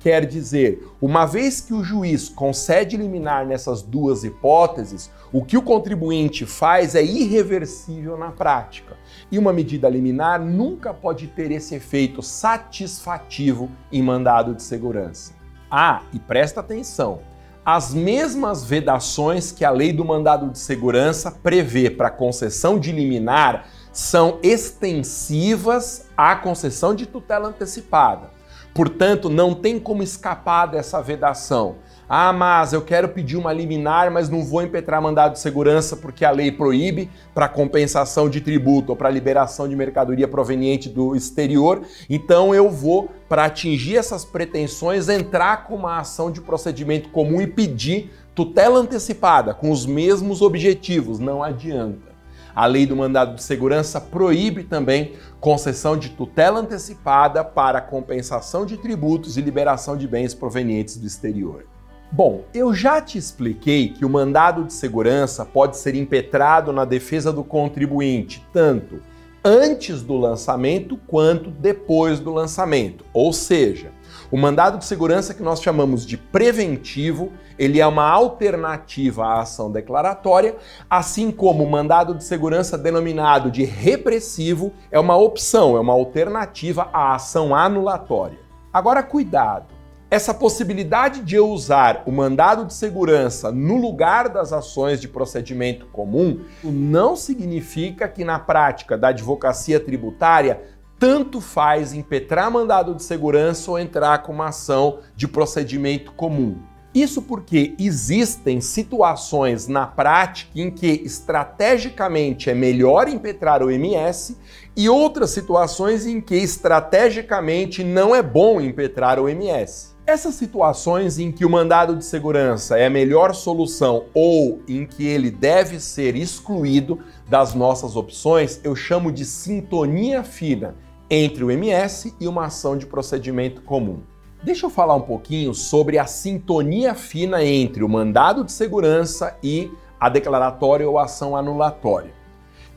Quer 0.00 0.26
dizer, 0.26 0.84
uma 1.00 1.24
vez 1.24 1.60
que 1.60 1.72
o 1.72 1.84
juiz 1.84 2.28
concede 2.28 2.96
liminar 2.96 3.46
nessas 3.46 3.82
duas 3.82 4.24
hipóteses, 4.24 5.12
o 5.32 5.44
que 5.44 5.56
o 5.56 5.62
contribuinte 5.62 6.44
faz 6.44 6.96
é 6.96 7.04
irreversível 7.04 8.18
na 8.18 8.32
prática. 8.32 8.96
E 9.30 9.38
uma 9.38 9.52
medida 9.52 9.88
liminar 9.88 10.40
nunca 10.40 10.92
pode 10.92 11.28
ter 11.28 11.52
esse 11.52 11.76
efeito 11.76 12.20
satisfativo 12.20 13.70
em 13.92 14.02
mandado 14.02 14.56
de 14.56 14.62
segurança. 14.64 15.34
Ah, 15.70 16.02
e 16.12 16.18
presta 16.18 16.58
atenção: 16.58 17.20
as 17.64 17.94
mesmas 17.94 18.64
vedações 18.64 19.52
que 19.52 19.64
a 19.64 19.70
lei 19.70 19.92
do 19.92 20.04
mandado 20.04 20.50
de 20.50 20.58
segurança 20.58 21.30
prevê 21.30 21.88
para 21.88 22.10
concessão 22.10 22.78
de 22.78 22.90
liminar 22.90 23.68
são 23.92 24.38
extensivas 24.42 26.06
à 26.16 26.34
concessão 26.34 26.94
de 26.94 27.06
tutela 27.06 27.48
antecipada. 27.48 28.30
Portanto, 28.74 29.28
não 29.28 29.54
tem 29.54 29.78
como 29.78 30.02
escapar 30.02 30.66
dessa 30.66 31.02
vedação. 31.02 31.76
Ah, 32.08 32.32
mas 32.32 32.72
eu 32.72 32.82
quero 32.82 33.08
pedir 33.08 33.36
uma 33.36 33.52
liminar, 33.52 34.10
mas 34.10 34.28
não 34.28 34.44
vou 34.44 34.62
impetrar 34.62 35.00
mandado 35.00 35.32
de 35.32 35.38
segurança 35.38 35.96
porque 35.96 36.24
a 36.24 36.30
lei 36.30 36.52
proíbe 36.52 37.10
para 37.34 37.48
compensação 37.48 38.28
de 38.28 38.40
tributo 38.40 38.92
ou 38.92 38.96
para 38.96 39.08
liberação 39.08 39.68
de 39.68 39.74
mercadoria 39.74 40.28
proveniente 40.28 40.88
do 40.88 41.16
exterior. 41.16 41.82
Então 42.10 42.54
eu 42.54 42.70
vou, 42.70 43.10
para 43.28 43.46
atingir 43.46 43.96
essas 43.96 44.24
pretensões, 44.24 45.08
entrar 45.08 45.64
com 45.64 45.74
uma 45.74 45.98
ação 45.98 46.30
de 46.30 46.40
procedimento 46.40 47.08
comum 47.08 47.40
e 47.40 47.46
pedir 47.46 48.10
tutela 48.34 48.78
antecipada 48.78 49.54
com 49.54 49.70
os 49.70 49.86
mesmos 49.86 50.42
objetivos. 50.42 51.18
Não 51.18 51.42
adianta. 51.42 52.11
A 52.54 52.66
lei 52.66 52.86
do 52.86 52.94
mandado 52.94 53.34
de 53.34 53.42
segurança 53.42 54.00
proíbe 54.00 54.64
também 54.64 55.12
concessão 55.40 55.96
de 55.96 56.10
tutela 56.10 56.60
antecipada 56.60 57.42
para 57.42 57.80
compensação 57.80 58.66
de 58.66 58.76
tributos 58.76 59.36
e 59.36 59.40
liberação 59.40 59.96
de 59.96 60.06
bens 60.06 60.34
provenientes 60.34 60.96
do 60.96 61.06
exterior. 61.06 61.64
Bom, 62.10 62.44
eu 62.52 62.74
já 62.74 63.00
te 63.00 63.16
expliquei 63.16 63.88
que 63.88 64.04
o 64.04 64.08
mandado 64.08 64.64
de 64.64 64.74
segurança 64.74 65.46
pode 65.46 65.78
ser 65.78 65.94
impetrado 65.94 66.70
na 66.70 66.84
defesa 66.84 67.32
do 67.32 67.42
contribuinte, 67.42 68.46
tanto 68.52 69.00
antes 69.42 70.02
do 70.02 70.16
lançamento 70.16 70.98
quanto 71.06 71.50
depois 71.50 72.20
do 72.20 72.30
lançamento. 72.30 73.04
Ou 73.14 73.32
seja, 73.32 73.90
o 74.32 74.38
mandado 74.38 74.78
de 74.78 74.86
segurança 74.86 75.34
que 75.34 75.42
nós 75.42 75.60
chamamos 75.60 76.06
de 76.06 76.16
preventivo, 76.16 77.34
ele 77.58 77.78
é 77.78 77.86
uma 77.86 78.08
alternativa 78.08 79.26
à 79.26 79.40
ação 79.42 79.70
declaratória, 79.70 80.56
assim 80.88 81.30
como 81.30 81.62
o 81.62 81.70
mandado 81.70 82.14
de 82.14 82.24
segurança 82.24 82.78
denominado 82.78 83.50
de 83.50 83.62
repressivo 83.62 84.72
é 84.90 84.98
uma 84.98 85.18
opção, 85.18 85.76
é 85.76 85.80
uma 85.80 85.92
alternativa 85.92 86.88
à 86.94 87.14
ação 87.14 87.54
anulatória. 87.54 88.38
Agora 88.72 89.02
cuidado. 89.02 89.66
Essa 90.10 90.34
possibilidade 90.34 91.22
de 91.22 91.36
eu 91.36 91.48
usar 91.48 92.02
o 92.04 92.12
mandado 92.12 92.66
de 92.66 92.74
segurança 92.74 93.50
no 93.50 93.76
lugar 93.76 94.28
das 94.28 94.52
ações 94.52 95.00
de 95.00 95.08
procedimento 95.08 95.86
comum 95.86 96.40
não 96.62 97.16
significa 97.16 98.06
que 98.06 98.22
na 98.22 98.38
prática 98.38 98.98
da 98.98 99.08
advocacia 99.08 99.80
tributária 99.80 100.60
tanto 101.02 101.40
faz 101.40 101.92
impetrar 101.92 102.48
mandado 102.48 102.94
de 102.94 103.02
segurança 103.02 103.68
ou 103.72 103.76
entrar 103.76 104.22
com 104.22 104.30
uma 104.30 104.50
ação 104.50 105.00
de 105.16 105.26
procedimento 105.26 106.12
comum. 106.12 106.60
Isso 106.94 107.22
porque 107.22 107.74
existem 107.76 108.60
situações 108.60 109.66
na 109.66 109.84
prática 109.84 110.52
em 110.54 110.70
que 110.70 111.02
estrategicamente 111.04 112.48
é 112.48 112.54
melhor 112.54 113.08
impetrar 113.08 113.64
o 113.64 113.70
MS 113.72 114.38
e 114.76 114.88
outras 114.88 115.30
situações 115.30 116.06
em 116.06 116.20
que 116.20 116.36
estrategicamente 116.36 117.82
não 117.82 118.14
é 118.14 118.22
bom 118.22 118.60
impetrar 118.60 119.18
o 119.18 119.28
MS. 119.28 119.96
Essas 120.06 120.36
situações 120.36 121.18
em 121.18 121.32
que 121.32 121.44
o 121.44 121.50
mandado 121.50 121.96
de 121.96 122.04
segurança 122.04 122.78
é 122.78 122.86
a 122.86 122.90
melhor 122.90 123.34
solução 123.34 124.04
ou 124.14 124.62
em 124.68 124.86
que 124.86 125.04
ele 125.04 125.32
deve 125.32 125.80
ser 125.80 126.14
excluído 126.14 127.00
das 127.28 127.54
nossas 127.54 127.96
opções, 127.96 128.60
eu 128.62 128.76
chamo 128.76 129.10
de 129.10 129.24
sintonia 129.24 130.22
fina 130.22 130.76
entre 131.14 131.44
o 131.44 131.50
MS 131.50 132.14
e 132.18 132.26
uma 132.26 132.46
ação 132.46 132.74
de 132.74 132.86
procedimento 132.86 133.60
comum. 133.60 134.00
Deixa 134.42 134.64
eu 134.64 134.70
falar 134.70 134.94
um 134.94 135.02
pouquinho 135.02 135.52
sobre 135.52 135.98
a 135.98 136.06
sintonia 136.06 136.94
fina 136.94 137.44
entre 137.44 137.84
o 137.84 137.88
mandado 137.88 138.42
de 138.42 138.50
segurança 138.50 139.36
e 139.42 139.70
a 140.00 140.08
declaratória 140.08 140.88
ou 140.88 140.98
ação 140.98 141.36
anulatória. 141.36 142.14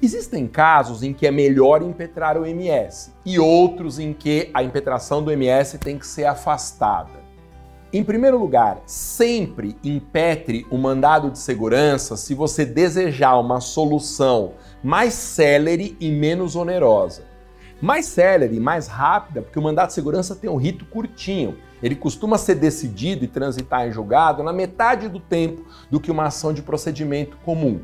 Existem 0.01 0.47
casos 0.47 1.01
em 1.01 1.13
que 1.13 1.25
é 1.25 1.31
melhor 1.31 1.81
impetrar 1.81 2.37
o 2.37 2.45
MS 2.45 3.13
e 3.25 3.39
outros 3.39 3.99
em 3.99 4.11
que 4.11 4.49
a 4.53 4.61
impetração 4.61 5.23
do 5.23 5.31
MS 5.31 5.77
tem 5.77 5.97
que 5.97 6.05
ser 6.05 6.25
afastada. 6.25 7.23
Em 7.93 8.03
primeiro 8.03 8.37
lugar, 8.37 8.81
sempre 8.85 9.77
impetre 9.81 10.67
o 10.69 10.77
mandado 10.77 11.31
de 11.31 11.39
segurança 11.39 12.17
se 12.17 12.35
você 12.35 12.65
desejar 12.65 13.39
uma 13.39 13.61
solução 13.61 14.55
mais 14.83 15.13
célere 15.13 15.95
e 16.01 16.11
menos 16.11 16.57
onerosa 16.57 17.24
mais 17.81 18.05
célere, 18.05 18.59
mais 18.59 18.87
rápida, 18.87 19.41
porque 19.41 19.59
o 19.59 19.61
mandato 19.61 19.89
de 19.89 19.93
segurança 19.93 20.35
tem 20.35 20.49
um 20.49 20.55
rito 20.55 20.85
curtinho. 20.85 21.57
Ele 21.83 21.95
costuma 21.95 22.37
ser 22.37 22.55
decidido 22.55 23.25
e 23.25 23.27
transitar 23.27 23.87
em 23.87 23.91
julgado 23.91 24.41
na 24.41 24.53
metade 24.53 25.07
do 25.07 25.19
tempo 25.19 25.63
do 25.91 25.99
que 25.99 26.11
uma 26.11 26.25
ação 26.25 26.53
de 26.53 26.61
procedimento 26.61 27.37
comum. 27.45 27.81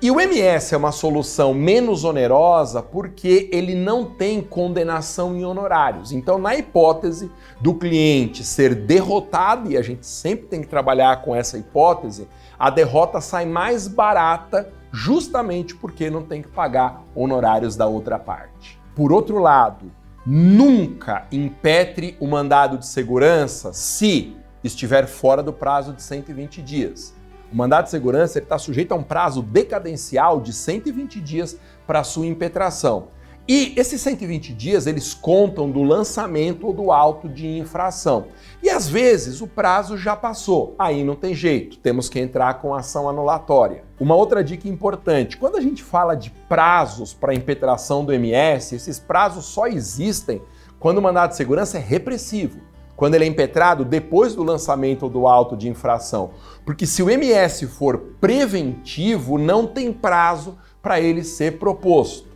E 0.00 0.12
o 0.12 0.20
MS 0.20 0.72
é 0.74 0.76
uma 0.76 0.92
solução 0.92 1.52
menos 1.52 2.04
onerosa 2.04 2.80
porque 2.80 3.48
ele 3.52 3.74
não 3.74 4.04
tem 4.04 4.40
condenação 4.40 5.34
em 5.34 5.44
honorários. 5.44 6.12
Então, 6.12 6.38
na 6.38 6.54
hipótese 6.54 7.28
do 7.60 7.74
cliente 7.74 8.44
ser 8.44 8.76
derrotado, 8.76 9.72
e 9.72 9.76
a 9.76 9.82
gente 9.82 10.06
sempre 10.06 10.46
tem 10.46 10.60
que 10.60 10.68
trabalhar 10.68 11.22
com 11.22 11.34
essa 11.34 11.58
hipótese, 11.58 12.28
a 12.56 12.70
derrota 12.70 13.20
sai 13.20 13.44
mais 13.44 13.88
barata 13.88 14.72
justamente 14.92 15.74
porque 15.74 16.08
não 16.08 16.22
tem 16.22 16.42
que 16.42 16.48
pagar 16.48 17.02
honorários 17.12 17.74
da 17.74 17.88
outra 17.88 18.20
parte. 18.20 18.77
Por 18.98 19.12
outro 19.12 19.38
lado, 19.38 19.92
nunca 20.26 21.28
impetre 21.30 22.16
o 22.18 22.26
mandado 22.26 22.76
de 22.76 22.84
segurança 22.84 23.72
se 23.72 24.36
estiver 24.64 25.06
fora 25.06 25.40
do 25.40 25.52
prazo 25.52 25.92
de 25.92 26.02
120 26.02 26.60
dias. 26.60 27.14
O 27.52 27.54
mandado 27.54 27.84
de 27.84 27.90
segurança 27.90 28.40
está 28.40 28.58
sujeito 28.58 28.90
a 28.90 28.96
um 28.96 29.02
prazo 29.04 29.40
decadencial 29.40 30.40
de 30.40 30.52
120 30.52 31.20
dias 31.20 31.56
para 31.86 32.02
sua 32.02 32.26
impetração. 32.26 33.10
E 33.48 33.72
esses 33.78 34.02
120 34.02 34.52
dias 34.52 34.86
eles 34.86 35.14
contam 35.14 35.70
do 35.70 35.82
lançamento 35.82 36.66
ou 36.66 36.72
do 36.74 36.92
auto 36.92 37.26
de 37.26 37.46
infração. 37.46 38.26
E 38.62 38.68
às 38.68 38.86
vezes 38.86 39.40
o 39.40 39.46
prazo 39.46 39.96
já 39.96 40.14
passou, 40.14 40.74
aí 40.78 41.02
não 41.02 41.16
tem 41.16 41.34
jeito, 41.34 41.78
temos 41.78 42.10
que 42.10 42.20
entrar 42.20 42.60
com 42.60 42.74
ação 42.74 43.08
anulatória. 43.08 43.84
Uma 43.98 44.14
outra 44.14 44.44
dica 44.44 44.68
importante: 44.68 45.38
quando 45.38 45.56
a 45.56 45.62
gente 45.62 45.82
fala 45.82 46.14
de 46.14 46.30
prazos 46.46 47.14
para 47.14 47.34
impetração 47.34 48.04
do 48.04 48.12
MS, 48.12 48.74
esses 48.74 48.98
prazos 48.98 49.46
só 49.46 49.66
existem 49.66 50.42
quando 50.78 50.98
o 50.98 51.02
mandado 51.02 51.30
de 51.30 51.36
segurança 51.36 51.78
é 51.78 51.80
repressivo 51.80 52.68
quando 52.94 53.14
ele 53.14 53.22
é 53.22 53.28
impetrado 53.28 53.84
depois 53.84 54.34
do 54.34 54.42
lançamento 54.42 55.04
ou 55.04 55.08
do 55.08 55.28
auto 55.28 55.56
de 55.56 55.68
infração. 55.68 56.32
Porque 56.66 56.84
se 56.84 57.00
o 57.00 57.08
MS 57.08 57.64
for 57.68 57.96
preventivo, 58.20 59.38
não 59.38 59.68
tem 59.68 59.92
prazo 59.92 60.58
para 60.82 61.00
ele 61.00 61.22
ser 61.22 61.60
proposto. 61.60 62.26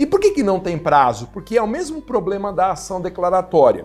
E 0.00 0.06
por 0.06 0.18
que, 0.18 0.30
que 0.30 0.42
não 0.42 0.58
tem 0.58 0.78
prazo? 0.78 1.28
Porque 1.30 1.58
é 1.58 1.62
o 1.62 1.68
mesmo 1.68 2.00
problema 2.00 2.50
da 2.54 2.72
ação 2.72 3.02
declaratória. 3.02 3.84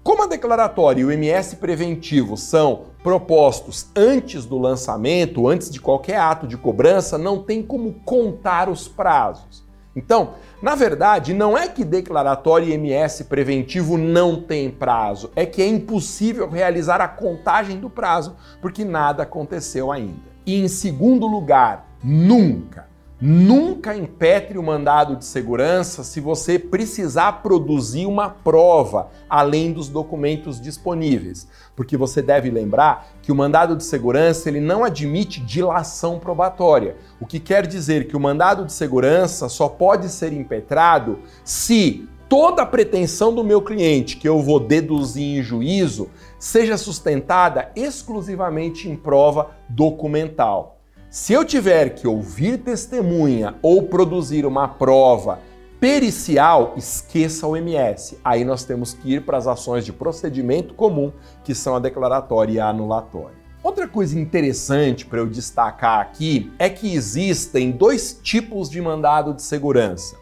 Como 0.00 0.22
a 0.22 0.28
declaratória 0.28 1.00
e 1.00 1.04
o 1.04 1.10
MS 1.10 1.56
preventivo 1.56 2.36
são 2.36 2.84
propostos 3.02 3.90
antes 3.96 4.46
do 4.46 4.58
lançamento, 4.58 5.48
antes 5.48 5.68
de 5.68 5.80
qualquer 5.80 6.20
ato 6.20 6.46
de 6.46 6.56
cobrança, 6.56 7.18
não 7.18 7.42
tem 7.42 7.64
como 7.64 7.94
contar 8.04 8.68
os 8.68 8.86
prazos. 8.86 9.66
Então, 9.96 10.34
na 10.62 10.76
verdade, 10.76 11.34
não 11.34 11.58
é 11.58 11.66
que 11.66 11.84
declaratório 11.84 12.68
e 12.68 12.72
MS 12.74 13.24
preventivo 13.24 13.98
não 13.98 14.40
tem 14.40 14.70
prazo, 14.70 15.32
é 15.34 15.44
que 15.44 15.60
é 15.60 15.66
impossível 15.66 16.48
realizar 16.48 17.00
a 17.00 17.08
contagem 17.08 17.80
do 17.80 17.90
prazo 17.90 18.36
porque 18.62 18.84
nada 18.84 19.24
aconteceu 19.24 19.90
ainda. 19.90 20.30
E 20.46 20.60
em 20.60 20.68
segundo 20.68 21.26
lugar, 21.26 21.88
nunca 22.04 22.86
Nunca 23.18 23.96
impetre 23.96 24.58
o 24.58 24.62
mandado 24.62 25.16
de 25.16 25.24
segurança 25.24 26.04
se 26.04 26.20
você 26.20 26.58
precisar 26.58 27.40
produzir 27.42 28.04
uma 28.04 28.28
prova 28.28 29.08
além 29.26 29.72
dos 29.72 29.88
documentos 29.88 30.60
disponíveis, 30.60 31.48
porque 31.74 31.96
você 31.96 32.20
deve 32.20 32.50
lembrar 32.50 33.08
que 33.22 33.32
o 33.32 33.34
mandado 33.34 33.74
de 33.74 33.84
segurança 33.84 34.50
ele 34.50 34.60
não 34.60 34.84
admite 34.84 35.40
dilação 35.40 36.18
probatória, 36.18 36.96
o 37.18 37.24
que 37.24 37.40
quer 37.40 37.66
dizer 37.66 38.06
que 38.06 38.14
o 38.14 38.20
mandado 38.20 38.66
de 38.66 38.72
segurança 38.74 39.48
só 39.48 39.66
pode 39.66 40.10
ser 40.10 40.34
impetrado 40.34 41.20
se 41.42 42.06
toda 42.28 42.64
a 42.64 42.66
pretensão 42.66 43.34
do 43.34 43.42
meu 43.42 43.62
cliente 43.62 44.18
que 44.18 44.28
eu 44.28 44.42
vou 44.42 44.60
deduzir 44.60 45.38
em 45.38 45.42
juízo 45.42 46.10
seja 46.38 46.76
sustentada 46.76 47.72
exclusivamente 47.74 48.90
em 48.90 48.94
prova 48.94 49.52
documental. 49.70 50.75
Se 51.16 51.32
eu 51.32 51.46
tiver 51.46 51.94
que 51.94 52.06
ouvir 52.06 52.58
testemunha 52.58 53.54
ou 53.62 53.84
produzir 53.84 54.44
uma 54.44 54.68
prova 54.68 55.38
Pericial, 55.80 56.74
esqueça 56.76 57.46
o 57.46 57.56
MS. 57.56 58.18
Aí 58.22 58.44
nós 58.44 58.64
temos 58.64 58.92
que 58.92 59.14
ir 59.14 59.24
para 59.24 59.38
as 59.38 59.46
ações 59.46 59.86
de 59.86 59.94
procedimento 59.94 60.74
comum, 60.74 61.10
que 61.42 61.54
são 61.54 61.74
a 61.74 61.78
declaratória 61.78 62.52
e 62.52 62.60
a 62.60 62.68
anulatória. 62.68 63.34
Outra 63.62 63.88
coisa 63.88 64.20
interessante 64.20 65.06
para 65.06 65.20
eu 65.20 65.26
destacar 65.26 66.00
aqui 66.00 66.52
é 66.58 66.68
que 66.68 66.94
existem 66.94 67.70
dois 67.70 68.12
tipos 68.22 68.68
de 68.68 68.82
mandado 68.82 69.32
de 69.32 69.40
segurança. 69.40 70.16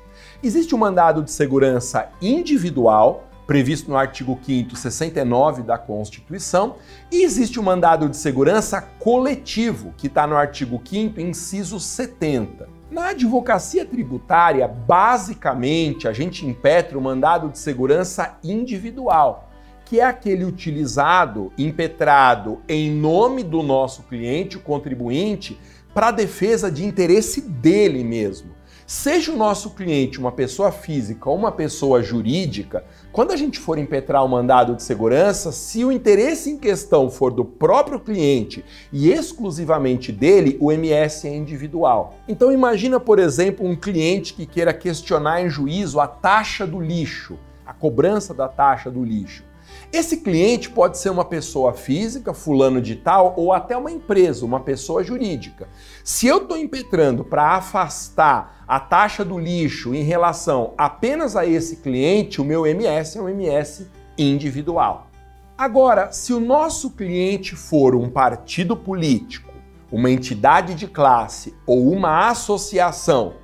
Existe 0.44 0.76
o 0.76 0.78
mandado 0.78 1.24
de 1.24 1.32
segurança 1.32 2.08
individual, 2.22 3.24
previsto 3.46 3.90
no 3.90 3.96
artigo 3.96 4.38
5 4.42 4.76
69 4.76 5.62
da 5.62 5.78
Constituição, 5.78 6.76
e 7.10 7.22
existe 7.22 7.60
o 7.60 7.62
mandado 7.62 8.08
de 8.08 8.16
segurança 8.16 8.80
coletivo, 8.80 9.94
que 9.96 10.06
está 10.06 10.26
no 10.26 10.36
artigo 10.36 10.80
5 10.84 11.20
inciso 11.20 11.78
70. 11.78 12.68
Na 12.90 13.08
advocacia 13.08 13.84
tributária, 13.84 14.68
basicamente, 14.68 16.06
a 16.06 16.12
gente 16.12 16.46
impetra 16.46 16.96
o 16.96 17.02
mandado 17.02 17.48
de 17.48 17.58
segurança 17.58 18.38
individual 18.42 19.50
que 19.84 20.00
é 20.00 20.04
aquele 20.04 20.44
utilizado, 20.44 21.52
impetrado 21.58 22.62
em 22.66 22.90
nome 22.90 23.42
do 23.42 23.62
nosso 23.62 24.02
cliente, 24.04 24.56
o 24.56 24.60
contribuinte, 24.60 25.60
para 25.92 26.10
defesa 26.10 26.70
de 26.70 26.84
interesse 26.84 27.40
dele 27.40 28.02
mesmo. 28.02 28.53
Seja 28.86 29.32
o 29.32 29.36
nosso 29.36 29.70
cliente 29.70 30.18
uma 30.18 30.30
pessoa 30.30 30.70
física 30.70 31.30
ou 31.30 31.36
uma 31.36 31.50
pessoa 31.50 32.02
jurídica, 32.02 32.84
quando 33.12 33.30
a 33.30 33.36
gente 33.36 33.58
for 33.58 33.78
impetrar 33.78 34.22
o 34.22 34.28
mandado 34.28 34.76
de 34.76 34.82
segurança, 34.82 35.50
se 35.52 35.82
o 35.82 35.90
interesse 35.90 36.50
em 36.50 36.58
questão 36.58 37.10
for 37.10 37.32
do 37.32 37.46
próprio 37.46 37.98
cliente 37.98 38.62
e 38.92 39.10
exclusivamente 39.10 40.12
dele, 40.12 40.58
o 40.60 40.70
MS 40.70 41.26
é 41.26 41.34
individual. 41.34 42.16
Então 42.28 42.52
imagina, 42.52 43.00
por 43.00 43.18
exemplo, 43.18 43.66
um 43.66 43.74
cliente 43.74 44.34
que 44.34 44.44
queira 44.44 44.74
questionar 44.74 45.40
em 45.40 45.48
juízo 45.48 45.98
a 45.98 46.06
taxa 46.06 46.66
do 46.66 46.78
lixo, 46.78 47.38
a 47.64 47.72
cobrança 47.72 48.34
da 48.34 48.48
taxa 48.48 48.90
do 48.90 49.02
lixo. 49.02 49.44
Esse 49.92 50.18
cliente 50.18 50.70
pode 50.70 50.98
ser 50.98 51.10
uma 51.10 51.24
pessoa 51.24 51.72
física, 51.72 52.34
fulano 52.34 52.80
de 52.80 52.96
tal, 52.96 53.34
ou 53.36 53.52
até 53.52 53.76
uma 53.76 53.90
empresa, 53.90 54.44
uma 54.44 54.60
pessoa 54.60 55.04
jurídica. 55.04 55.68
Se 56.02 56.26
eu 56.26 56.38
estou 56.38 56.56
impetrando 56.56 57.24
para 57.24 57.52
afastar 57.52 58.64
a 58.66 58.80
taxa 58.80 59.24
do 59.24 59.38
lixo 59.38 59.94
em 59.94 60.02
relação 60.02 60.74
apenas 60.76 61.36
a 61.36 61.46
esse 61.46 61.76
cliente, 61.76 62.40
o 62.40 62.44
meu 62.44 62.66
MS 62.66 63.18
é 63.18 63.22
um 63.22 63.28
MS 63.28 63.88
individual. 64.18 65.10
Agora, 65.56 66.10
se 66.10 66.32
o 66.32 66.40
nosso 66.40 66.90
cliente 66.90 67.54
for 67.54 67.94
um 67.94 68.08
partido 68.08 68.76
político, 68.76 69.52
uma 69.92 70.10
entidade 70.10 70.74
de 70.74 70.88
classe 70.88 71.54
ou 71.64 71.92
uma 71.92 72.28
associação, 72.28 73.34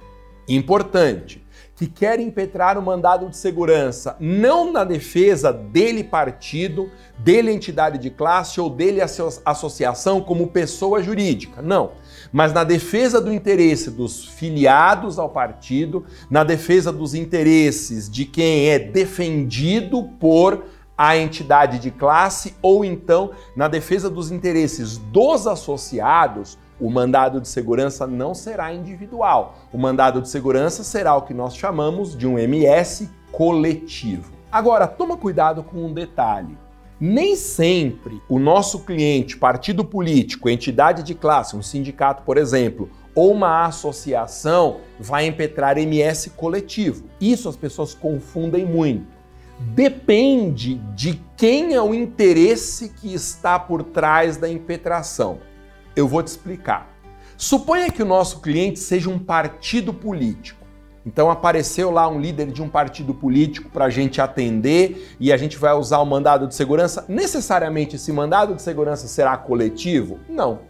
importante, 0.48 1.46
que 1.80 1.86
quer 1.86 2.20
impetrar 2.20 2.76
o 2.76 2.82
mandado 2.82 3.30
de 3.30 3.38
segurança 3.38 4.14
não 4.20 4.70
na 4.70 4.84
defesa 4.84 5.50
dele 5.50 6.04
partido, 6.04 6.90
dele 7.16 7.50
entidade 7.50 7.96
de 7.96 8.10
classe 8.10 8.60
ou 8.60 8.68
dele 8.68 9.00
associação 9.00 10.20
como 10.20 10.48
pessoa 10.48 11.02
jurídica, 11.02 11.62
não, 11.62 11.92
mas 12.30 12.52
na 12.52 12.64
defesa 12.64 13.18
do 13.18 13.32
interesse 13.32 13.90
dos 13.90 14.26
filiados 14.26 15.18
ao 15.18 15.30
partido, 15.30 16.04
na 16.28 16.44
defesa 16.44 16.92
dos 16.92 17.14
interesses 17.14 18.10
de 18.10 18.26
quem 18.26 18.68
é 18.68 18.78
defendido 18.78 20.02
por 20.20 20.64
a 20.98 21.16
entidade 21.16 21.78
de 21.78 21.90
classe 21.90 22.54
ou 22.60 22.84
então 22.84 23.30
na 23.56 23.68
defesa 23.68 24.10
dos 24.10 24.30
interesses 24.30 24.98
dos 24.98 25.46
associados 25.46 26.58
o 26.80 26.90
mandado 26.90 27.40
de 27.40 27.48
segurança 27.48 28.06
não 28.06 28.34
será 28.34 28.72
individual. 28.72 29.56
O 29.72 29.78
mandado 29.78 30.22
de 30.22 30.28
segurança 30.28 30.82
será 30.82 31.14
o 31.14 31.22
que 31.22 31.34
nós 31.34 31.54
chamamos 31.54 32.16
de 32.16 32.26
um 32.26 32.38
MS 32.38 33.10
coletivo. 33.30 34.32
Agora, 34.50 34.86
toma 34.86 35.16
cuidado 35.16 35.62
com 35.62 35.84
um 35.84 35.92
detalhe. 35.92 36.56
Nem 36.98 37.36
sempre 37.36 38.20
o 38.28 38.38
nosso 38.38 38.80
cliente, 38.80 39.36
partido 39.36 39.84
político, 39.84 40.48
entidade 40.48 41.02
de 41.02 41.14
classe, 41.14 41.56
um 41.56 41.62
sindicato, 41.62 42.22
por 42.24 42.36
exemplo, 42.36 42.90
ou 43.14 43.32
uma 43.32 43.64
associação 43.64 44.78
vai 44.98 45.26
impetrar 45.26 45.78
MS 45.78 46.30
coletivo. 46.30 47.04
Isso 47.20 47.48
as 47.48 47.56
pessoas 47.56 47.94
confundem 47.94 48.66
muito. 48.66 49.20
Depende 49.58 50.76
de 50.94 51.20
quem 51.36 51.74
é 51.74 51.82
o 51.82 51.94
interesse 51.94 52.88
que 52.88 53.12
está 53.12 53.58
por 53.58 53.82
trás 53.82 54.36
da 54.36 54.48
impetração. 54.48 55.38
Eu 55.94 56.06
vou 56.06 56.22
te 56.22 56.28
explicar. 56.28 56.88
Suponha 57.36 57.90
que 57.90 58.02
o 58.02 58.06
nosso 58.06 58.40
cliente 58.40 58.78
seja 58.78 59.08
um 59.08 59.18
partido 59.18 59.92
político. 59.94 60.60
Então 61.04 61.30
apareceu 61.30 61.90
lá 61.90 62.06
um 62.08 62.20
líder 62.20 62.52
de 62.52 62.62
um 62.62 62.68
partido 62.68 63.14
político 63.14 63.70
para 63.70 63.86
a 63.86 63.90
gente 63.90 64.20
atender 64.20 65.16
e 65.18 65.32
a 65.32 65.36
gente 65.36 65.56
vai 65.56 65.72
usar 65.72 65.98
o 66.00 66.04
mandado 66.04 66.46
de 66.46 66.54
segurança. 66.54 67.04
Necessariamente 67.08 67.96
esse 67.96 68.12
mandado 68.12 68.54
de 68.54 68.60
segurança 68.60 69.08
será 69.08 69.36
coletivo? 69.36 70.18
Não. 70.28 70.60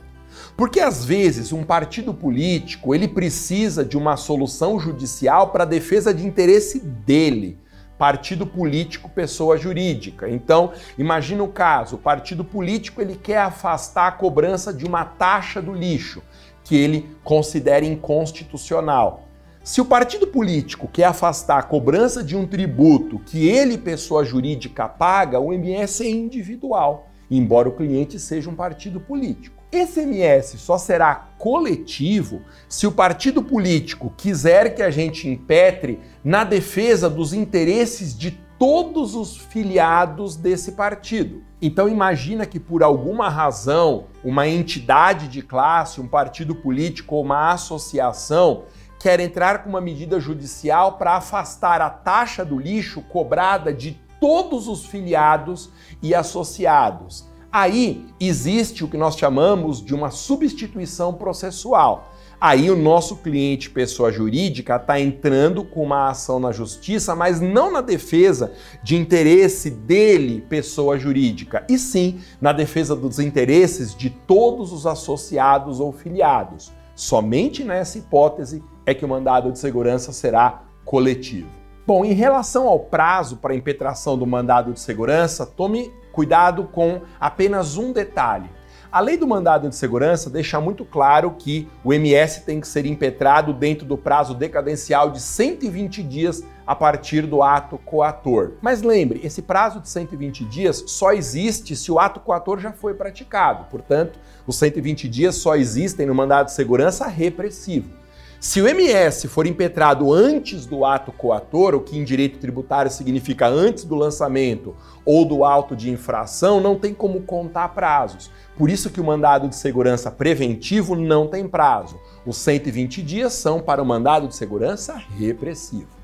Porque 0.56 0.78
às 0.78 1.04
vezes 1.04 1.52
um 1.52 1.64
partido 1.64 2.14
político 2.14 2.94
ele 2.94 3.08
precisa 3.08 3.84
de 3.84 3.98
uma 3.98 4.16
solução 4.16 4.78
judicial 4.78 5.48
para 5.48 5.64
defesa 5.64 6.14
de 6.14 6.24
interesse 6.24 6.78
dele 6.78 7.58
partido 8.00 8.46
político, 8.46 9.10
pessoa 9.10 9.58
jurídica. 9.58 10.26
Então, 10.26 10.72
imagina 10.96 11.42
o 11.42 11.48
caso, 11.48 11.96
o 11.96 11.98
partido 11.98 12.42
político 12.42 13.02
ele 13.02 13.14
quer 13.14 13.40
afastar 13.40 14.06
a 14.06 14.12
cobrança 14.12 14.72
de 14.72 14.86
uma 14.86 15.04
taxa 15.04 15.60
do 15.60 15.74
lixo 15.74 16.22
que 16.64 16.74
ele 16.74 17.14
considera 17.22 17.84
inconstitucional. 17.84 19.28
Se 19.62 19.82
o 19.82 19.84
partido 19.84 20.26
político 20.26 20.88
quer 20.88 21.04
afastar 21.04 21.58
a 21.58 21.62
cobrança 21.62 22.24
de 22.24 22.34
um 22.34 22.46
tributo 22.46 23.18
que 23.18 23.46
ele, 23.46 23.76
pessoa 23.76 24.24
jurídica, 24.24 24.88
paga, 24.88 25.38
o 25.38 25.52
MS 25.52 26.02
é 26.02 26.08
individual, 26.08 27.10
embora 27.30 27.68
o 27.68 27.76
cliente 27.76 28.18
seja 28.18 28.48
um 28.48 28.54
partido 28.54 28.98
político. 28.98 29.59
Esse 29.72 30.00
MS 30.00 30.58
só 30.58 30.76
será 30.76 31.28
coletivo 31.38 32.42
se 32.68 32.88
o 32.88 32.92
partido 32.92 33.40
político 33.40 34.12
quiser 34.16 34.74
que 34.74 34.82
a 34.82 34.90
gente 34.90 35.28
impetre 35.28 36.00
na 36.24 36.42
defesa 36.42 37.08
dos 37.08 37.32
interesses 37.32 38.18
de 38.18 38.32
todos 38.58 39.14
os 39.14 39.36
filiados 39.36 40.34
desse 40.34 40.72
partido. 40.72 41.44
Então 41.62 41.88
imagina 41.88 42.44
que 42.44 42.58
por 42.58 42.82
alguma 42.82 43.28
razão 43.28 44.06
uma 44.24 44.48
entidade 44.48 45.28
de 45.28 45.40
classe, 45.40 46.00
um 46.00 46.08
partido 46.08 46.54
político 46.54 47.14
ou 47.14 47.22
uma 47.22 47.52
associação 47.52 48.64
quer 48.98 49.20
entrar 49.20 49.62
com 49.62 49.68
uma 49.68 49.80
medida 49.80 50.18
judicial 50.18 50.98
para 50.98 51.14
afastar 51.14 51.80
a 51.80 51.88
taxa 51.88 52.44
do 52.44 52.58
lixo 52.58 53.02
cobrada 53.02 53.72
de 53.72 53.92
todos 54.20 54.66
os 54.66 54.84
filiados 54.84 55.70
e 56.02 56.12
associados. 56.12 57.29
Aí 57.52 58.06
existe 58.20 58.84
o 58.84 58.88
que 58.88 58.96
nós 58.96 59.16
chamamos 59.16 59.84
de 59.84 59.92
uma 59.92 60.10
substituição 60.10 61.12
processual. 61.12 62.12
Aí 62.40 62.70
o 62.70 62.76
nosso 62.76 63.16
cliente, 63.16 63.68
pessoa 63.68 64.10
jurídica, 64.10 64.76
está 64.76 64.98
entrando 64.98 65.62
com 65.62 65.82
uma 65.82 66.08
ação 66.08 66.40
na 66.40 66.52
justiça, 66.52 67.14
mas 67.14 67.38
não 67.40 67.70
na 67.70 67.82
defesa 67.82 68.52
de 68.82 68.96
interesse 68.96 69.68
dele, 69.68 70.40
pessoa 70.48 70.98
jurídica, 70.98 71.66
e 71.68 71.76
sim 71.76 72.20
na 72.40 72.52
defesa 72.52 72.96
dos 72.96 73.18
interesses 73.18 73.94
de 73.94 74.08
todos 74.08 74.72
os 74.72 74.86
associados 74.86 75.80
ou 75.80 75.92
filiados. 75.92 76.72
Somente 76.94 77.62
nessa 77.62 77.98
hipótese 77.98 78.62
é 78.86 78.94
que 78.94 79.04
o 79.04 79.08
mandado 79.08 79.52
de 79.52 79.58
segurança 79.58 80.12
será 80.12 80.62
coletivo. 80.84 81.48
Bom, 81.86 82.04
em 82.04 82.12
relação 82.12 82.68
ao 82.68 82.78
prazo 82.78 83.36
para 83.36 83.52
a 83.52 83.56
impetração 83.56 84.16
do 84.16 84.26
mandado 84.26 84.72
de 84.72 84.80
segurança, 84.80 85.44
tome 85.44 85.92
cuidado 86.12 86.64
com 86.64 87.02
apenas 87.18 87.76
um 87.76 87.92
detalhe. 87.92 88.50
A 88.92 88.98
lei 88.98 89.16
do 89.16 89.24
mandado 89.24 89.68
de 89.68 89.76
segurança 89.76 90.28
deixa 90.28 90.60
muito 90.60 90.84
claro 90.84 91.36
que 91.38 91.68
o 91.84 91.92
MS 91.92 92.40
tem 92.40 92.60
que 92.60 92.66
ser 92.66 92.84
impetrado 92.84 93.52
dentro 93.52 93.86
do 93.86 93.96
prazo 93.96 94.34
decadencial 94.34 95.12
de 95.12 95.20
120 95.20 96.02
dias 96.02 96.42
a 96.66 96.74
partir 96.74 97.24
do 97.24 97.40
ato 97.40 97.78
coator. 97.78 98.54
Mas 98.60 98.82
lembre, 98.82 99.20
esse 99.22 99.42
prazo 99.42 99.78
de 99.78 99.88
120 99.88 100.44
dias 100.44 100.82
só 100.88 101.12
existe 101.12 101.76
se 101.76 101.92
o 101.92 102.00
ato 102.00 102.18
coator 102.18 102.58
já 102.58 102.72
foi 102.72 102.92
praticado. 102.92 103.66
Portanto, 103.70 104.18
os 104.44 104.56
120 104.56 105.08
dias 105.08 105.36
só 105.36 105.54
existem 105.54 106.04
no 106.04 106.14
mandado 106.14 106.46
de 106.46 106.52
segurança 106.52 107.06
repressivo. 107.06 107.99
Se 108.40 108.62
o 108.62 108.66
MS 108.66 109.28
for 109.28 109.46
impetrado 109.46 110.10
antes 110.14 110.64
do 110.64 110.82
ato 110.82 111.12
coator, 111.12 111.74
o 111.74 111.80
que 111.82 111.98
em 111.98 112.02
direito 112.02 112.38
tributário 112.38 112.90
significa 112.90 113.46
antes 113.46 113.84
do 113.84 113.94
lançamento 113.94 114.74
ou 115.04 115.26
do 115.26 115.44
auto 115.44 115.76
de 115.76 115.90
infração, 115.90 116.58
não 116.58 116.74
tem 116.74 116.94
como 116.94 117.20
contar 117.20 117.68
prazos. 117.68 118.30
Por 118.56 118.70
isso 118.70 118.88
que 118.88 118.98
o 118.98 119.04
mandado 119.04 119.46
de 119.46 119.54
segurança 119.54 120.10
preventivo 120.10 120.96
não 120.96 121.26
tem 121.26 121.46
prazo. 121.46 122.00
Os 122.24 122.38
120 122.38 123.02
dias 123.02 123.34
são 123.34 123.60
para 123.60 123.82
o 123.82 123.86
mandado 123.86 124.26
de 124.26 124.34
segurança 124.34 124.94
repressivo. 124.94 125.99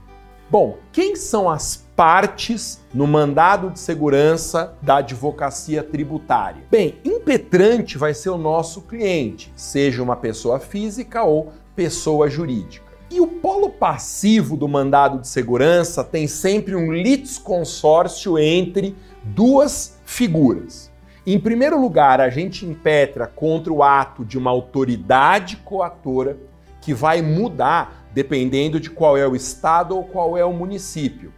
Bom, 0.48 0.78
quem 0.92 1.16
são 1.16 1.50
as 1.50 1.84
partes 1.96 2.80
no 2.94 3.04
mandado 3.04 3.70
de 3.70 3.80
segurança 3.80 4.76
da 4.80 4.98
advocacia 4.98 5.82
tributária? 5.82 6.62
Bem, 6.70 7.00
impetrante 7.04 7.98
vai 7.98 8.14
ser 8.14 8.30
o 8.30 8.38
nosso 8.38 8.82
cliente, 8.82 9.52
seja 9.56 10.00
uma 10.00 10.14
pessoa 10.14 10.60
física 10.60 11.24
ou 11.24 11.52
pessoa 11.74 12.30
jurídica. 12.30 12.86
E 13.10 13.20
o 13.20 13.26
polo 13.26 13.70
passivo 13.70 14.56
do 14.56 14.68
mandado 14.68 15.18
de 15.18 15.26
segurança 15.26 16.04
tem 16.04 16.28
sempre 16.28 16.76
um 16.76 16.92
litisconsórcio 16.92 18.38
entre 18.38 18.94
duas 19.24 19.98
figuras. 20.04 20.92
Em 21.26 21.40
primeiro 21.40 21.80
lugar, 21.80 22.20
a 22.20 22.30
gente 22.30 22.64
impetra 22.64 23.26
contra 23.26 23.72
o 23.72 23.82
ato 23.82 24.24
de 24.24 24.38
uma 24.38 24.52
autoridade 24.52 25.56
coatora 25.56 26.38
que 26.80 26.94
vai 26.94 27.20
mudar 27.20 28.05
dependendo 28.16 28.80
de 28.80 28.88
qual 28.88 29.14
é 29.14 29.28
o 29.28 29.36
estado 29.36 29.94
ou 29.94 30.02
qual 30.02 30.38
é 30.38 30.44
o 30.44 30.50
município. 30.50 31.34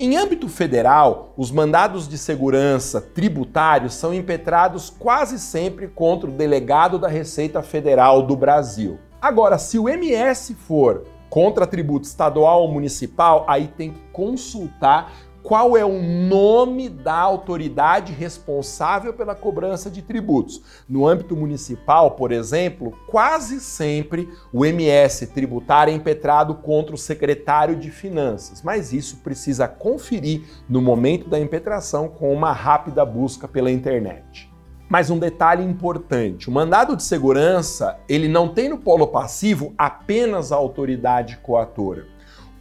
Em 0.00 0.16
âmbito 0.16 0.48
federal, 0.48 1.34
os 1.36 1.50
mandados 1.50 2.08
de 2.08 2.16
segurança 2.16 3.02
tributários 3.02 3.92
são 3.92 4.14
impetrados 4.14 4.88
quase 4.88 5.38
sempre 5.38 5.88
contra 5.88 6.30
o 6.30 6.32
delegado 6.32 6.98
da 6.98 7.06
Receita 7.06 7.62
Federal 7.62 8.22
do 8.22 8.34
Brasil. 8.34 8.98
Agora, 9.20 9.58
se 9.58 9.78
o 9.78 9.90
MS 9.90 10.54
for 10.54 11.04
contra 11.28 11.66
tributo 11.66 12.06
estadual 12.06 12.62
ou 12.62 12.72
municipal, 12.72 13.44
aí 13.46 13.68
tem 13.68 13.92
que 13.92 14.00
consultar 14.10 15.12
qual 15.42 15.76
é 15.76 15.84
o 15.84 16.00
nome 16.00 16.88
da 16.88 17.16
autoridade 17.16 18.12
responsável 18.12 19.12
pela 19.12 19.34
cobrança 19.34 19.90
de 19.90 20.00
tributos. 20.00 20.62
No 20.88 21.06
âmbito 21.06 21.36
municipal, 21.36 22.12
por 22.12 22.30
exemplo, 22.30 22.92
quase 23.08 23.60
sempre 23.60 24.28
o 24.52 24.64
MS 24.64 25.26
tributário 25.28 25.92
é 25.92 25.96
impetrado 25.96 26.54
contra 26.54 26.94
o 26.94 26.98
secretário 26.98 27.76
de 27.76 27.90
Finanças, 27.90 28.62
mas 28.62 28.92
isso 28.92 29.18
precisa 29.18 29.66
conferir 29.66 30.42
no 30.68 30.80
momento 30.80 31.28
da 31.28 31.38
impetração 31.38 32.08
com 32.08 32.32
uma 32.32 32.52
rápida 32.52 33.04
busca 33.04 33.48
pela 33.48 33.70
internet. 33.70 34.50
Mas 34.88 35.08
um 35.08 35.18
detalhe 35.18 35.64
importante, 35.64 36.50
o 36.50 36.52
mandado 36.52 36.94
de 36.94 37.02
segurança, 37.02 37.98
ele 38.06 38.28
não 38.28 38.48
tem 38.48 38.68
no 38.68 38.76
polo 38.76 39.06
passivo 39.06 39.72
apenas 39.78 40.52
a 40.52 40.56
autoridade 40.56 41.38
coatora. 41.38 42.11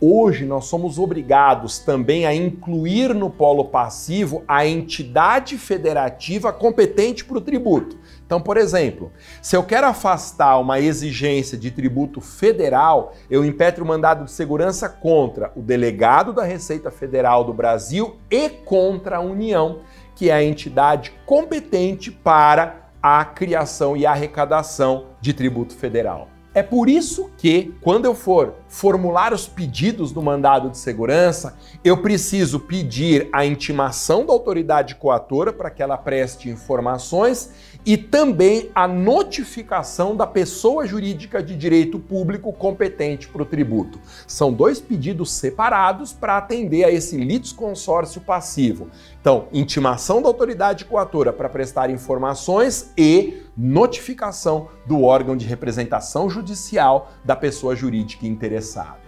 Hoje 0.03 0.45
nós 0.45 0.65
somos 0.65 0.97
obrigados 0.97 1.77
também 1.77 2.25
a 2.25 2.33
incluir 2.33 3.13
no 3.13 3.29
polo 3.29 3.65
passivo 3.65 4.43
a 4.47 4.65
entidade 4.65 5.59
federativa 5.59 6.51
competente 6.51 7.23
para 7.23 7.37
o 7.37 7.41
tributo. 7.41 7.99
Então, 8.25 8.41
por 8.41 8.57
exemplo, 8.57 9.11
se 9.43 9.55
eu 9.55 9.61
quero 9.61 9.85
afastar 9.85 10.57
uma 10.57 10.79
exigência 10.79 11.55
de 11.55 11.69
tributo 11.69 12.19
federal, 12.19 13.13
eu 13.29 13.45
impetro 13.45 13.85
o 13.85 13.87
mandado 13.87 14.25
de 14.25 14.31
segurança 14.31 14.89
contra 14.89 15.51
o 15.55 15.61
delegado 15.61 16.33
da 16.33 16.43
Receita 16.43 16.89
Federal 16.89 17.43
do 17.43 17.53
Brasil 17.53 18.15
e 18.31 18.49
contra 18.49 19.17
a 19.17 19.21
União, 19.21 19.81
que 20.15 20.31
é 20.31 20.33
a 20.33 20.43
entidade 20.43 21.13
competente 21.27 22.09
para 22.09 22.89
a 23.03 23.23
criação 23.23 23.95
e 23.95 24.07
arrecadação 24.07 25.09
de 25.21 25.31
tributo 25.31 25.75
federal. 25.75 26.30
É 26.53 26.61
por 26.61 26.89
isso 26.89 27.31
que, 27.37 27.73
quando 27.81 28.03
eu 28.03 28.13
for 28.13 28.55
formular 28.67 29.33
os 29.33 29.47
pedidos 29.47 30.11
do 30.11 30.21
mandado 30.21 30.69
de 30.69 30.77
segurança, 30.77 31.57
eu 31.81 32.01
preciso 32.01 32.59
pedir 32.59 33.29
a 33.31 33.45
intimação 33.45 34.25
da 34.25 34.33
autoridade 34.33 34.95
coatora 34.95 35.53
para 35.53 35.69
que 35.69 35.81
ela 35.81 35.97
preste 35.97 36.49
informações 36.49 37.51
e 37.85 37.97
também 37.97 38.69
a 38.75 38.87
notificação 38.87 40.15
da 40.15 40.27
pessoa 40.27 40.85
jurídica 40.85 41.41
de 41.41 41.55
direito 41.55 41.99
público 41.99 42.53
competente 42.53 43.27
para 43.27 43.41
o 43.41 43.45
tributo. 43.45 43.99
São 44.27 44.53
dois 44.53 44.79
pedidos 44.79 45.31
separados 45.31 46.13
para 46.13 46.37
atender 46.37 46.83
a 46.83 46.91
esse 46.91 47.17
litisconsórcio 47.17 48.21
passivo. 48.21 48.89
Então, 49.19 49.47
intimação 49.51 50.21
da 50.21 50.27
autoridade 50.27 50.85
coatora 50.85 51.33
para 51.33 51.49
prestar 51.49 51.89
informações 51.89 52.91
e 52.97 53.43
notificação 53.57 54.67
do 54.85 55.03
órgão 55.03 55.35
de 55.35 55.45
representação 55.45 56.29
judicial 56.29 57.11
da 57.23 57.35
pessoa 57.35 57.75
jurídica 57.75 58.27
interessada. 58.27 59.01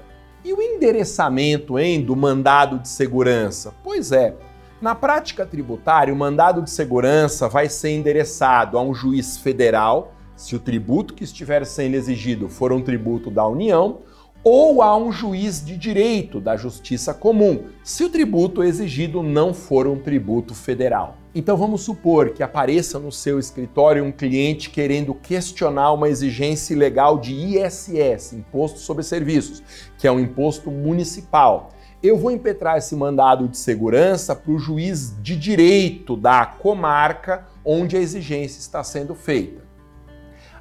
E 0.43 0.51
o 0.51 0.61
endereçamento 0.61 1.79
hein, 1.79 2.01
do 2.01 2.15
mandado 2.15 2.79
de 2.79 2.89
segurança? 2.89 3.73
Pois 3.81 4.11
é, 4.11 4.35
na 4.83 4.93
prática 4.93 5.45
tributária, 5.45 6.13
o 6.13 6.17
mandado 6.17 6.61
de 6.61 6.69
segurança 6.69 7.47
vai 7.47 7.69
ser 7.69 7.91
endereçado 7.91 8.77
a 8.77 8.81
um 8.81 8.93
juiz 8.93 9.37
federal, 9.37 10.13
se 10.35 10.57
o 10.57 10.59
tributo 10.59 11.13
que 11.13 11.23
estiver 11.23 11.65
sendo 11.65 11.95
exigido 11.95 12.49
for 12.49 12.73
um 12.73 12.81
tributo 12.81 13.31
da 13.31 13.47
União, 13.47 13.99
ou 14.43 14.81
a 14.81 14.93
um 14.97 15.09
juiz 15.09 15.63
de 15.63 15.77
direito 15.77 16.41
da 16.41 16.57
Justiça 16.57 17.13
Comum, 17.13 17.67
se 17.81 18.03
o 18.03 18.09
tributo 18.09 18.61
exigido 18.61 19.23
não 19.23 19.53
for 19.53 19.87
um 19.87 19.97
tributo 19.97 20.53
federal. 20.53 21.15
Então 21.33 21.55
vamos 21.55 21.83
supor 21.83 22.31
que 22.31 22.43
apareça 22.43 22.99
no 22.99 23.09
seu 23.09 23.39
escritório 23.39 24.03
um 24.03 24.11
cliente 24.11 24.69
querendo 24.69 25.13
questionar 25.13 25.93
uma 25.93 26.09
exigência 26.09 26.77
legal 26.77 27.17
de 27.17 27.33
ISS, 27.33 28.33
Imposto 28.33 28.79
sobre 28.79 29.01
Serviços, 29.01 29.63
que 29.97 30.05
é 30.05 30.11
um 30.11 30.19
imposto 30.19 30.69
municipal 30.69 31.69
eu 32.03 32.17
vou 32.17 32.31
impetrar 32.31 32.77
esse 32.77 32.97
mandado 32.97 33.47
de 33.47 33.57
segurança 33.57 34.35
para 34.35 34.51
o 34.51 34.59
juiz 34.59 35.15
de 35.21 35.37
direito 35.37 36.17
da 36.17 36.45
comarca 36.45 37.47
onde 37.63 37.95
a 37.95 37.99
exigência 37.99 38.59
está 38.59 38.83
sendo 38.83 39.15
feita. 39.15 39.63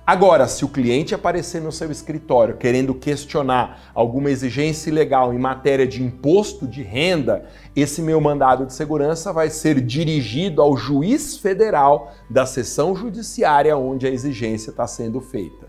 Agora, 0.06 0.46
se 0.46 0.64
o 0.64 0.68
cliente 0.68 1.14
aparecer 1.14 1.60
no 1.60 1.72
seu 1.72 1.90
escritório 1.90 2.56
querendo 2.56 2.94
questionar 2.94 3.90
alguma 3.92 4.30
exigência 4.30 4.92
legal 4.92 5.34
em 5.34 5.38
matéria 5.38 5.86
de 5.86 6.02
imposto 6.02 6.66
de 6.66 6.82
renda, 6.82 7.44
esse 7.74 8.00
meu 8.02 8.20
mandado 8.20 8.64
de 8.66 8.72
segurança 8.72 9.32
vai 9.32 9.50
ser 9.50 9.80
dirigido 9.80 10.62
ao 10.62 10.76
juiz 10.76 11.38
federal 11.38 12.12
da 12.30 12.46
seção 12.46 12.94
judiciária 12.94 13.76
onde 13.76 14.06
a 14.06 14.10
exigência 14.10 14.70
está 14.70 14.86
sendo 14.86 15.20
feita. 15.20 15.66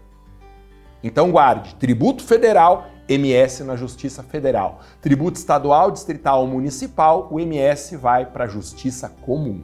Então 1.03 1.31
guarde, 1.31 1.75
tributo 1.75 2.23
federal 2.23 2.87
MS 3.07 3.63
na 3.63 3.75
Justiça 3.75 4.23
Federal. 4.23 4.81
Tributo 5.01 5.37
estadual, 5.37 5.91
distrital 5.91 6.41
ou 6.41 6.47
municipal, 6.47 7.27
o 7.31 7.39
MS 7.39 7.97
vai 7.97 8.25
para 8.25 8.45
a 8.45 8.47
Justiça 8.47 9.09
Comum. 9.21 9.63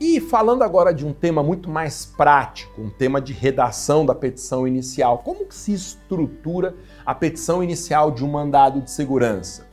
E 0.00 0.20
falando 0.20 0.62
agora 0.62 0.94
de 0.94 1.04
um 1.04 1.12
tema 1.12 1.42
muito 1.42 1.68
mais 1.68 2.06
prático, 2.06 2.80
um 2.80 2.88
tema 2.88 3.20
de 3.20 3.32
redação 3.32 4.06
da 4.06 4.14
petição 4.14 4.66
inicial, 4.66 5.18
como 5.18 5.44
que 5.44 5.54
se 5.54 5.72
estrutura 5.72 6.76
a 7.04 7.14
petição 7.14 7.64
inicial 7.64 8.12
de 8.12 8.24
um 8.24 8.30
mandado 8.30 8.80
de 8.80 8.90
segurança? 8.92 9.66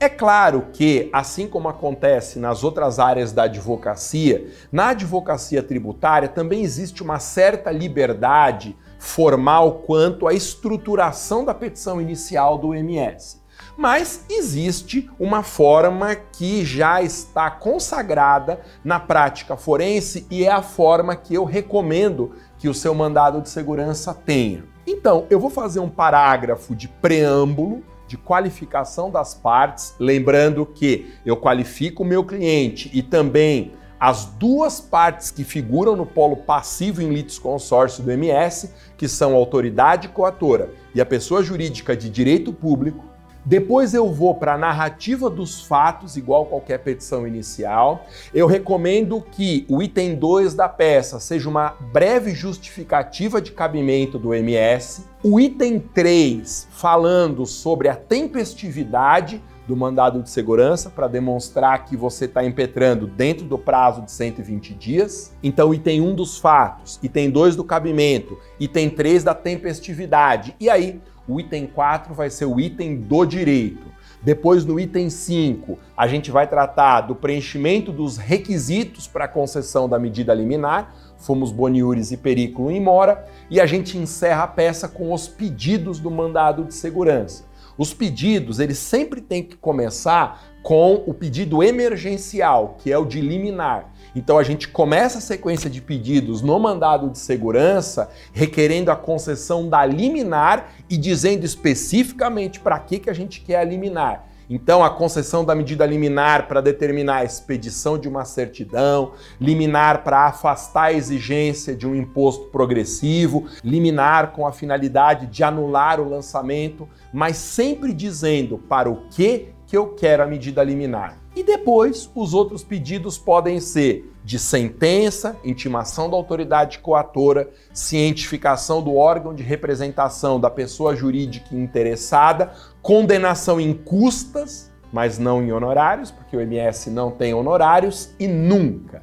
É 0.00 0.08
claro 0.08 0.66
que, 0.72 1.08
assim 1.12 1.46
como 1.46 1.68
acontece 1.68 2.40
nas 2.40 2.64
outras 2.64 2.98
áreas 2.98 3.30
da 3.30 3.44
advocacia, 3.44 4.48
na 4.72 4.88
advocacia 4.88 5.62
tributária 5.62 6.28
também 6.28 6.62
existe 6.62 7.04
uma 7.04 7.20
certa 7.20 7.70
liberdade 7.70 8.76
formal 9.02 9.82
quanto 9.84 10.28
à 10.28 10.32
estruturação 10.32 11.44
da 11.44 11.52
petição 11.52 12.00
inicial 12.00 12.56
do 12.56 12.72
MS. 12.72 13.42
Mas 13.76 14.24
existe 14.30 15.10
uma 15.18 15.42
forma 15.42 16.14
que 16.14 16.64
já 16.64 17.02
está 17.02 17.50
consagrada 17.50 18.60
na 18.84 19.00
prática 19.00 19.56
forense 19.56 20.24
e 20.30 20.44
é 20.44 20.52
a 20.52 20.62
forma 20.62 21.16
que 21.16 21.34
eu 21.34 21.44
recomendo 21.44 22.32
que 22.58 22.68
o 22.68 22.74
seu 22.74 22.94
mandado 22.94 23.40
de 23.40 23.48
segurança 23.48 24.14
tenha. 24.14 24.64
Então, 24.86 25.26
eu 25.28 25.40
vou 25.40 25.50
fazer 25.50 25.80
um 25.80 25.88
parágrafo 25.88 26.74
de 26.74 26.86
preâmbulo 26.86 27.82
de 28.06 28.16
qualificação 28.16 29.10
das 29.10 29.34
partes, 29.34 29.94
lembrando 29.98 30.64
que 30.64 31.12
eu 31.26 31.36
qualifico 31.36 32.04
o 32.04 32.06
meu 32.06 32.22
cliente 32.22 32.88
e 32.92 33.02
também 33.02 33.72
as 34.02 34.24
duas 34.24 34.80
partes 34.80 35.30
que 35.30 35.44
figuram 35.44 35.94
no 35.94 36.04
polo 36.04 36.34
passivo 36.34 37.00
em 37.00 37.14
litisconsórcio 37.14 38.02
do 38.02 38.10
MS, 38.10 38.68
que 38.96 39.06
são 39.06 39.30
a 39.30 39.36
autoridade 39.36 40.08
coatora 40.08 40.70
e 40.92 41.00
a 41.00 41.06
pessoa 41.06 41.40
jurídica 41.40 41.96
de 41.96 42.10
direito 42.10 42.52
público. 42.52 43.04
Depois 43.44 43.94
eu 43.94 44.12
vou 44.12 44.34
para 44.34 44.54
a 44.54 44.58
narrativa 44.58 45.30
dos 45.30 45.60
fatos, 45.60 46.16
igual 46.16 46.46
qualquer 46.46 46.78
petição 46.78 47.28
inicial. 47.28 48.04
Eu 48.34 48.48
recomendo 48.48 49.24
que 49.30 49.64
o 49.68 49.80
item 49.80 50.16
2 50.16 50.54
da 50.54 50.68
peça 50.68 51.20
seja 51.20 51.48
uma 51.48 51.76
breve 51.92 52.34
justificativa 52.34 53.40
de 53.40 53.52
cabimento 53.52 54.18
do 54.18 54.34
MS. 54.34 55.04
O 55.22 55.38
item 55.38 55.78
3, 55.78 56.66
falando 56.72 57.46
sobre 57.46 57.88
a 57.88 57.94
tempestividade 57.94 59.40
do 59.72 59.76
mandado 59.76 60.22
de 60.22 60.28
segurança 60.28 60.90
para 60.90 61.08
demonstrar 61.08 61.86
que 61.86 61.96
você 61.96 62.26
está 62.26 62.44
impetrando 62.44 63.06
dentro 63.06 63.46
do 63.46 63.56
prazo 63.56 64.02
de 64.02 64.12
120 64.12 64.74
dias. 64.74 65.34
Então, 65.42 65.72
item 65.72 66.02
1 66.02 66.14
dos 66.14 66.36
fatos, 66.36 67.00
item 67.02 67.30
2 67.30 67.56
do 67.56 67.64
cabimento, 67.64 68.38
item 68.60 68.90
3 68.90 69.24
da 69.24 69.34
tempestividade. 69.34 70.54
E 70.60 70.68
aí, 70.68 71.00
o 71.26 71.40
item 71.40 71.66
4 71.66 72.12
vai 72.12 72.28
ser 72.28 72.44
o 72.44 72.60
item 72.60 72.96
do 72.96 73.24
direito. 73.24 73.90
Depois, 74.22 74.62
no 74.66 74.78
item 74.78 75.08
5, 75.08 75.78
a 75.96 76.06
gente 76.06 76.30
vai 76.30 76.46
tratar 76.46 77.00
do 77.00 77.14
preenchimento 77.14 77.90
dos 77.90 78.18
requisitos 78.18 79.08
para 79.08 79.24
a 79.24 79.28
concessão 79.28 79.88
da 79.88 79.98
medida 79.98 80.34
liminar, 80.34 80.94
fomos 81.16 81.50
boniures 81.50 82.12
e 82.12 82.18
perículo 82.18 82.70
em 82.70 82.80
mora, 82.80 83.26
e 83.48 83.58
a 83.58 83.64
gente 83.64 83.96
encerra 83.96 84.42
a 84.42 84.48
peça 84.48 84.86
com 84.86 85.14
os 85.14 85.26
pedidos 85.26 85.98
do 85.98 86.10
mandado 86.10 86.62
de 86.62 86.74
segurança. 86.74 87.50
Os 87.82 87.92
pedidos, 87.92 88.60
eles 88.60 88.78
sempre 88.78 89.20
têm 89.20 89.42
que 89.42 89.56
começar 89.56 90.40
com 90.62 91.02
o 91.04 91.12
pedido 91.12 91.64
emergencial, 91.64 92.76
que 92.78 92.92
é 92.92 92.96
o 92.96 93.04
de 93.04 93.20
liminar. 93.20 93.92
Então 94.14 94.38
a 94.38 94.44
gente 94.44 94.68
começa 94.68 95.18
a 95.18 95.20
sequência 95.20 95.68
de 95.68 95.82
pedidos 95.82 96.42
no 96.42 96.56
mandado 96.60 97.10
de 97.10 97.18
segurança, 97.18 98.08
requerendo 98.32 98.92
a 98.92 98.94
concessão 98.94 99.68
da 99.68 99.84
liminar 99.84 100.72
e 100.88 100.96
dizendo 100.96 101.44
especificamente 101.44 102.60
para 102.60 102.78
que, 102.78 103.00
que 103.00 103.10
a 103.10 103.12
gente 103.12 103.40
quer 103.40 103.56
a 103.56 103.64
liminar. 103.64 104.28
Então, 104.54 104.84
a 104.84 104.90
concessão 104.90 105.46
da 105.46 105.54
medida 105.54 105.86
liminar 105.86 106.46
para 106.46 106.60
determinar 106.60 107.20
a 107.20 107.24
expedição 107.24 107.96
de 107.96 108.06
uma 108.06 108.26
certidão, 108.26 109.12
liminar 109.40 110.04
para 110.04 110.26
afastar 110.26 110.82
a 110.82 110.92
exigência 110.92 111.74
de 111.74 111.86
um 111.86 111.94
imposto 111.94 112.48
progressivo, 112.50 113.46
liminar 113.64 114.32
com 114.32 114.46
a 114.46 114.52
finalidade 114.52 115.26
de 115.28 115.42
anular 115.42 115.98
o 115.98 116.06
lançamento, 116.06 116.86
mas 117.10 117.38
sempre 117.38 117.94
dizendo 117.94 118.58
para 118.58 118.90
o 118.90 119.08
que 119.08 119.48
que 119.66 119.74
eu 119.74 119.94
quero 119.94 120.22
a 120.22 120.26
medida 120.26 120.62
liminar. 120.62 121.16
E 121.34 121.42
depois, 121.42 122.10
os 122.14 122.34
outros 122.34 122.62
pedidos 122.62 123.16
podem 123.16 123.58
ser 123.58 124.12
de 124.22 124.38
sentença, 124.38 125.36
intimação 125.42 126.10
da 126.10 126.16
autoridade 126.16 126.78
coatora, 126.78 127.48
cientificação 127.72 128.82
do 128.82 128.94
órgão 128.94 129.34
de 129.34 129.42
representação 129.42 130.38
da 130.38 130.50
pessoa 130.50 130.94
jurídica 130.94 131.56
interessada, 131.56 132.52
condenação 132.82 133.60
em 133.60 133.72
custas, 133.72 134.70
mas 134.92 135.18
não 135.18 135.42
em 135.42 135.52
honorários, 135.52 136.10
porque 136.10 136.36
o 136.36 136.40
MS 136.40 136.90
não 136.90 137.10
tem 137.10 137.32
honorários, 137.32 138.10
e 138.18 138.26
nunca, 138.26 139.02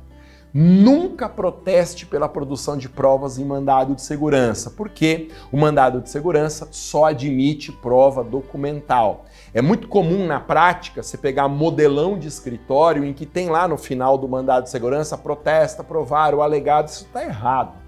nunca 0.53 1.29
proteste 1.29 2.05
pela 2.05 2.27
produção 2.27 2.77
de 2.77 2.89
provas 2.89 3.39
em 3.39 3.45
mandado 3.45 3.95
de 3.95 4.01
segurança, 4.01 4.69
porque 4.69 5.29
o 5.51 5.57
mandado 5.57 6.01
de 6.01 6.09
segurança 6.09 6.67
só 6.71 7.05
admite 7.05 7.71
prova 7.71 8.23
documental. 8.23 9.25
É 9.53 9.61
muito 9.61 9.87
comum 9.87 10.27
na 10.27 10.41
prática 10.41 11.01
você 11.01 11.17
pegar 11.17 11.47
modelão 11.47 12.19
de 12.19 12.27
escritório 12.27 13.05
em 13.05 13.13
que 13.13 13.25
tem 13.25 13.49
lá 13.49 13.67
no 13.67 13.77
final 13.77 14.17
do 14.17 14.27
mandado 14.27 14.65
de 14.65 14.69
segurança 14.69 15.17
protesta, 15.17 15.83
provar 15.83 16.35
o 16.35 16.41
alegado. 16.41 16.89
Isso 16.89 17.05
está 17.05 17.23
errado. 17.23 17.78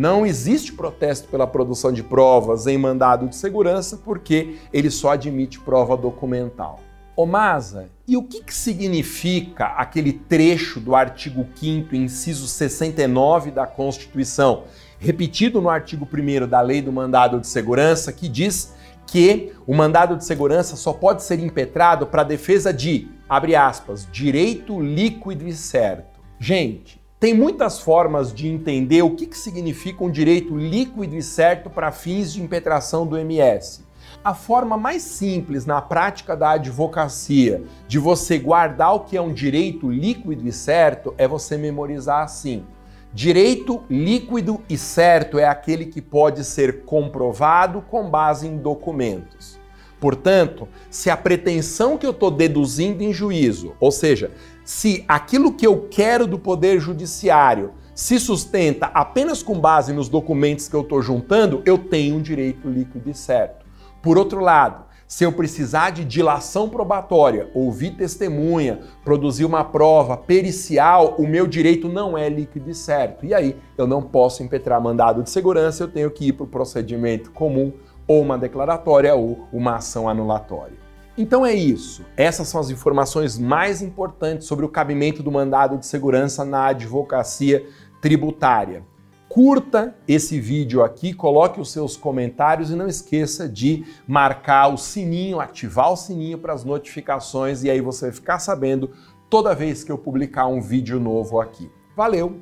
Não 0.00 0.24
existe 0.24 0.72
protesto 0.72 1.28
pela 1.28 1.46
produção 1.46 1.92
de 1.92 2.02
provas 2.02 2.66
em 2.66 2.78
mandado 2.78 3.28
de 3.28 3.36
segurança 3.36 3.98
porque 3.98 4.56
ele 4.72 4.90
só 4.90 5.10
admite 5.10 5.60
prova 5.60 5.94
documental. 5.94 6.80
Ô 7.14 7.26
Masa, 7.26 7.90
e 8.08 8.16
o 8.16 8.22
que, 8.22 8.42
que 8.42 8.54
significa 8.54 9.66
aquele 9.66 10.14
trecho 10.14 10.80
do 10.80 10.94
artigo 10.94 11.46
5 11.54 11.94
inciso 11.94 12.48
69 12.48 13.50
da 13.50 13.66
Constituição, 13.66 14.64
repetido 14.98 15.60
no 15.60 15.68
artigo 15.68 16.08
1 16.10 16.48
da 16.48 16.62
Lei 16.62 16.80
do 16.80 16.90
Mandado 16.90 17.38
de 17.38 17.46
Segurança, 17.46 18.10
que 18.10 18.26
diz 18.26 18.72
que 19.06 19.52
o 19.66 19.74
mandado 19.74 20.16
de 20.16 20.24
segurança 20.24 20.76
só 20.76 20.94
pode 20.94 21.22
ser 21.22 21.40
impetrado 21.40 22.06
para 22.06 22.22
defesa 22.22 22.72
de, 22.72 23.06
abre 23.28 23.54
aspas, 23.54 24.08
direito 24.10 24.80
líquido 24.80 25.46
e 25.46 25.52
certo. 25.52 26.18
Gente, 26.38 26.99
tem 27.20 27.34
muitas 27.34 27.78
formas 27.78 28.32
de 28.32 28.48
entender 28.48 29.02
o 29.02 29.14
que, 29.14 29.26
que 29.26 29.36
significa 29.36 30.02
um 30.02 30.10
direito 30.10 30.56
líquido 30.56 31.14
e 31.14 31.22
certo 31.22 31.68
para 31.68 31.92
fins 31.92 32.32
de 32.32 32.42
impetração 32.42 33.06
do 33.06 33.18
MS. 33.18 33.84
A 34.24 34.32
forma 34.32 34.78
mais 34.78 35.02
simples 35.02 35.66
na 35.66 35.82
prática 35.82 36.34
da 36.34 36.52
advocacia 36.52 37.62
de 37.86 37.98
você 37.98 38.38
guardar 38.38 38.94
o 38.94 39.00
que 39.00 39.18
é 39.18 39.20
um 39.20 39.34
direito 39.34 39.90
líquido 39.90 40.48
e 40.48 40.50
certo 40.50 41.14
é 41.18 41.28
você 41.28 41.58
memorizar 41.58 42.24
assim. 42.24 42.64
Direito 43.12 43.82
líquido 43.90 44.62
e 44.66 44.78
certo 44.78 45.38
é 45.38 45.44
aquele 45.44 45.84
que 45.84 46.00
pode 46.00 46.42
ser 46.42 46.84
comprovado 46.84 47.82
com 47.82 48.08
base 48.08 48.46
em 48.46 48.56
documentos. 48.56 49.59
Portanto, 50.00 50.66
se 50.90 51.10
a 51.10 51.16
pretensão 51.16 51.98
que 51.98 52.06
eu 52.06 52.10
estou 52.10 52.30
deduzindo 52.30 53.02
em 53.02 53.12
juízo, 53.12 53.74
ou 53.78 53.92
seja, 53.92 54.30
se 54.64 55.04
aquilo 55.06 55.52
que 55.52 55.66
eu 55.66 55.88
quero 55.90 56.26
do 56.26 56.38
Poder 56.38 56.80
Judiciário 56.80 57.72
se 57.94 58.18
sustenta 58.18 58.86
apenas 58.86 59.42
com 59.42 59.60
base 59.60 59.92
nos 59.92 60.08
documentos 60.08 60.68
que 60.68 60.74
eu 60.74 60.80
estou 60.80 61.02
juntando, 61.02 61.62
eu 61.66 61.76
tenho 61.76 62.16
um 62.16 62.22
direito 62.22 62.68
líquido 62.68 63.10
e 63.10 63.14
certo. 63.14 63.66
Por 64.00 64.16
outro 64.16 64.40
lado, 64.40 64.86
se 65.10 65.24
eu 65.24 65.32
precisar 65.32 65.90
de 65.90 66.04
dilação 66.04 66.68
probatória, 66.68 67.50
ouvir 67.52 67.96
testemunha, 67.96 68.78
produzir 69.04 69.44
uma 69.44 69.64
prova 69.64 70.16
pericial, 70.16 71.16
o 71.18 71.26
meu 71.26 71.48
direito 71.48 71.88
não 71.88 72.16
é 72.16 72.28
líquido 72.28 72.70
e 72.70 72.74
certo. 72.74 73.26
E 73.26 73.34
aí 73.34 73.56
eu 73.76 73.88
não 73.88 74.00
posso 74.00 74.44
impetrar 74.44 74.80
mandado 74.80 75.22
de 75.24 75.28
segurança, 75.28 75.82
eu 75.82 75.88
tenho 75.88 76.12
que 76.12 76.28
ir 76.28 76.32
para 76.34 76.44
o 76.44 76.48
procedimento 76.48 77.32
comum, 77.32 77.72
ou 78.10 78.22
uma 78.22 78.36
declaratória, 78.36 79.14
ou 79.14 79.46
uma 79.52 79.76
ação 79.76 80.08
anulatória. 80.08 80.76
Então 81.16 81.46
é 81.46 81.54
isso. 81.54 82.04
Essas 82.16 82.48
são 82.48 82.60
as 82.60 82.68
informações 82.68 83.38
mais 83.38 83.82
importantes 83.82 84.48
sobre 84.48 84.64
o 84.64 84.68
cabimento 84.68 85.22
do 85.22 85.30
mandado 85.30 85.78
de 85.78 85.86
segurança 85.86 86.44
na 86.44 86.66
advocacia 86.66 87.64
tributária. 88.02 88.82
Curta 89.28 89.94
esse 90.08 90.40
vídeo 90.40 90.82
aqui, 90.82 91.14
coloque 91.14 91.60
os 91.60 91.70
seus 91.70 91.96
comentários 91.96 92.72
e 92.72 92.74
não 92.74 92.88
esqueça 92.88 93.48
de 93.48 93.84
marcar 94.08 94.74
o 94.74 94.76
sininho, 94.76 95.38
ativar 95.38 95.92
o 95.92 95.96
sininho 95.96 96.36
para 96.36 96.52
as 96.52 96.64
notificações 96.64 97.62
e 97.62 97.70
aí 97.70 97.80
você 97.80 98.06
vai 98.06 98.12
ficar 98.12 98.40
sabendo 98.40 98.90
toda 99.28 99.54
vez 99.54 99.84
que 99.84 99.92
eu 99.92 99.96
publicar 99.96 100.48
um 100.48 100.60
vídeo 100.60 100.98
novo 100.98 101.40
aqui. 101.40 101.70
Valeu, 101.94 102.40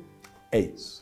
é 0.51 0.59
isso. 0.61 0.98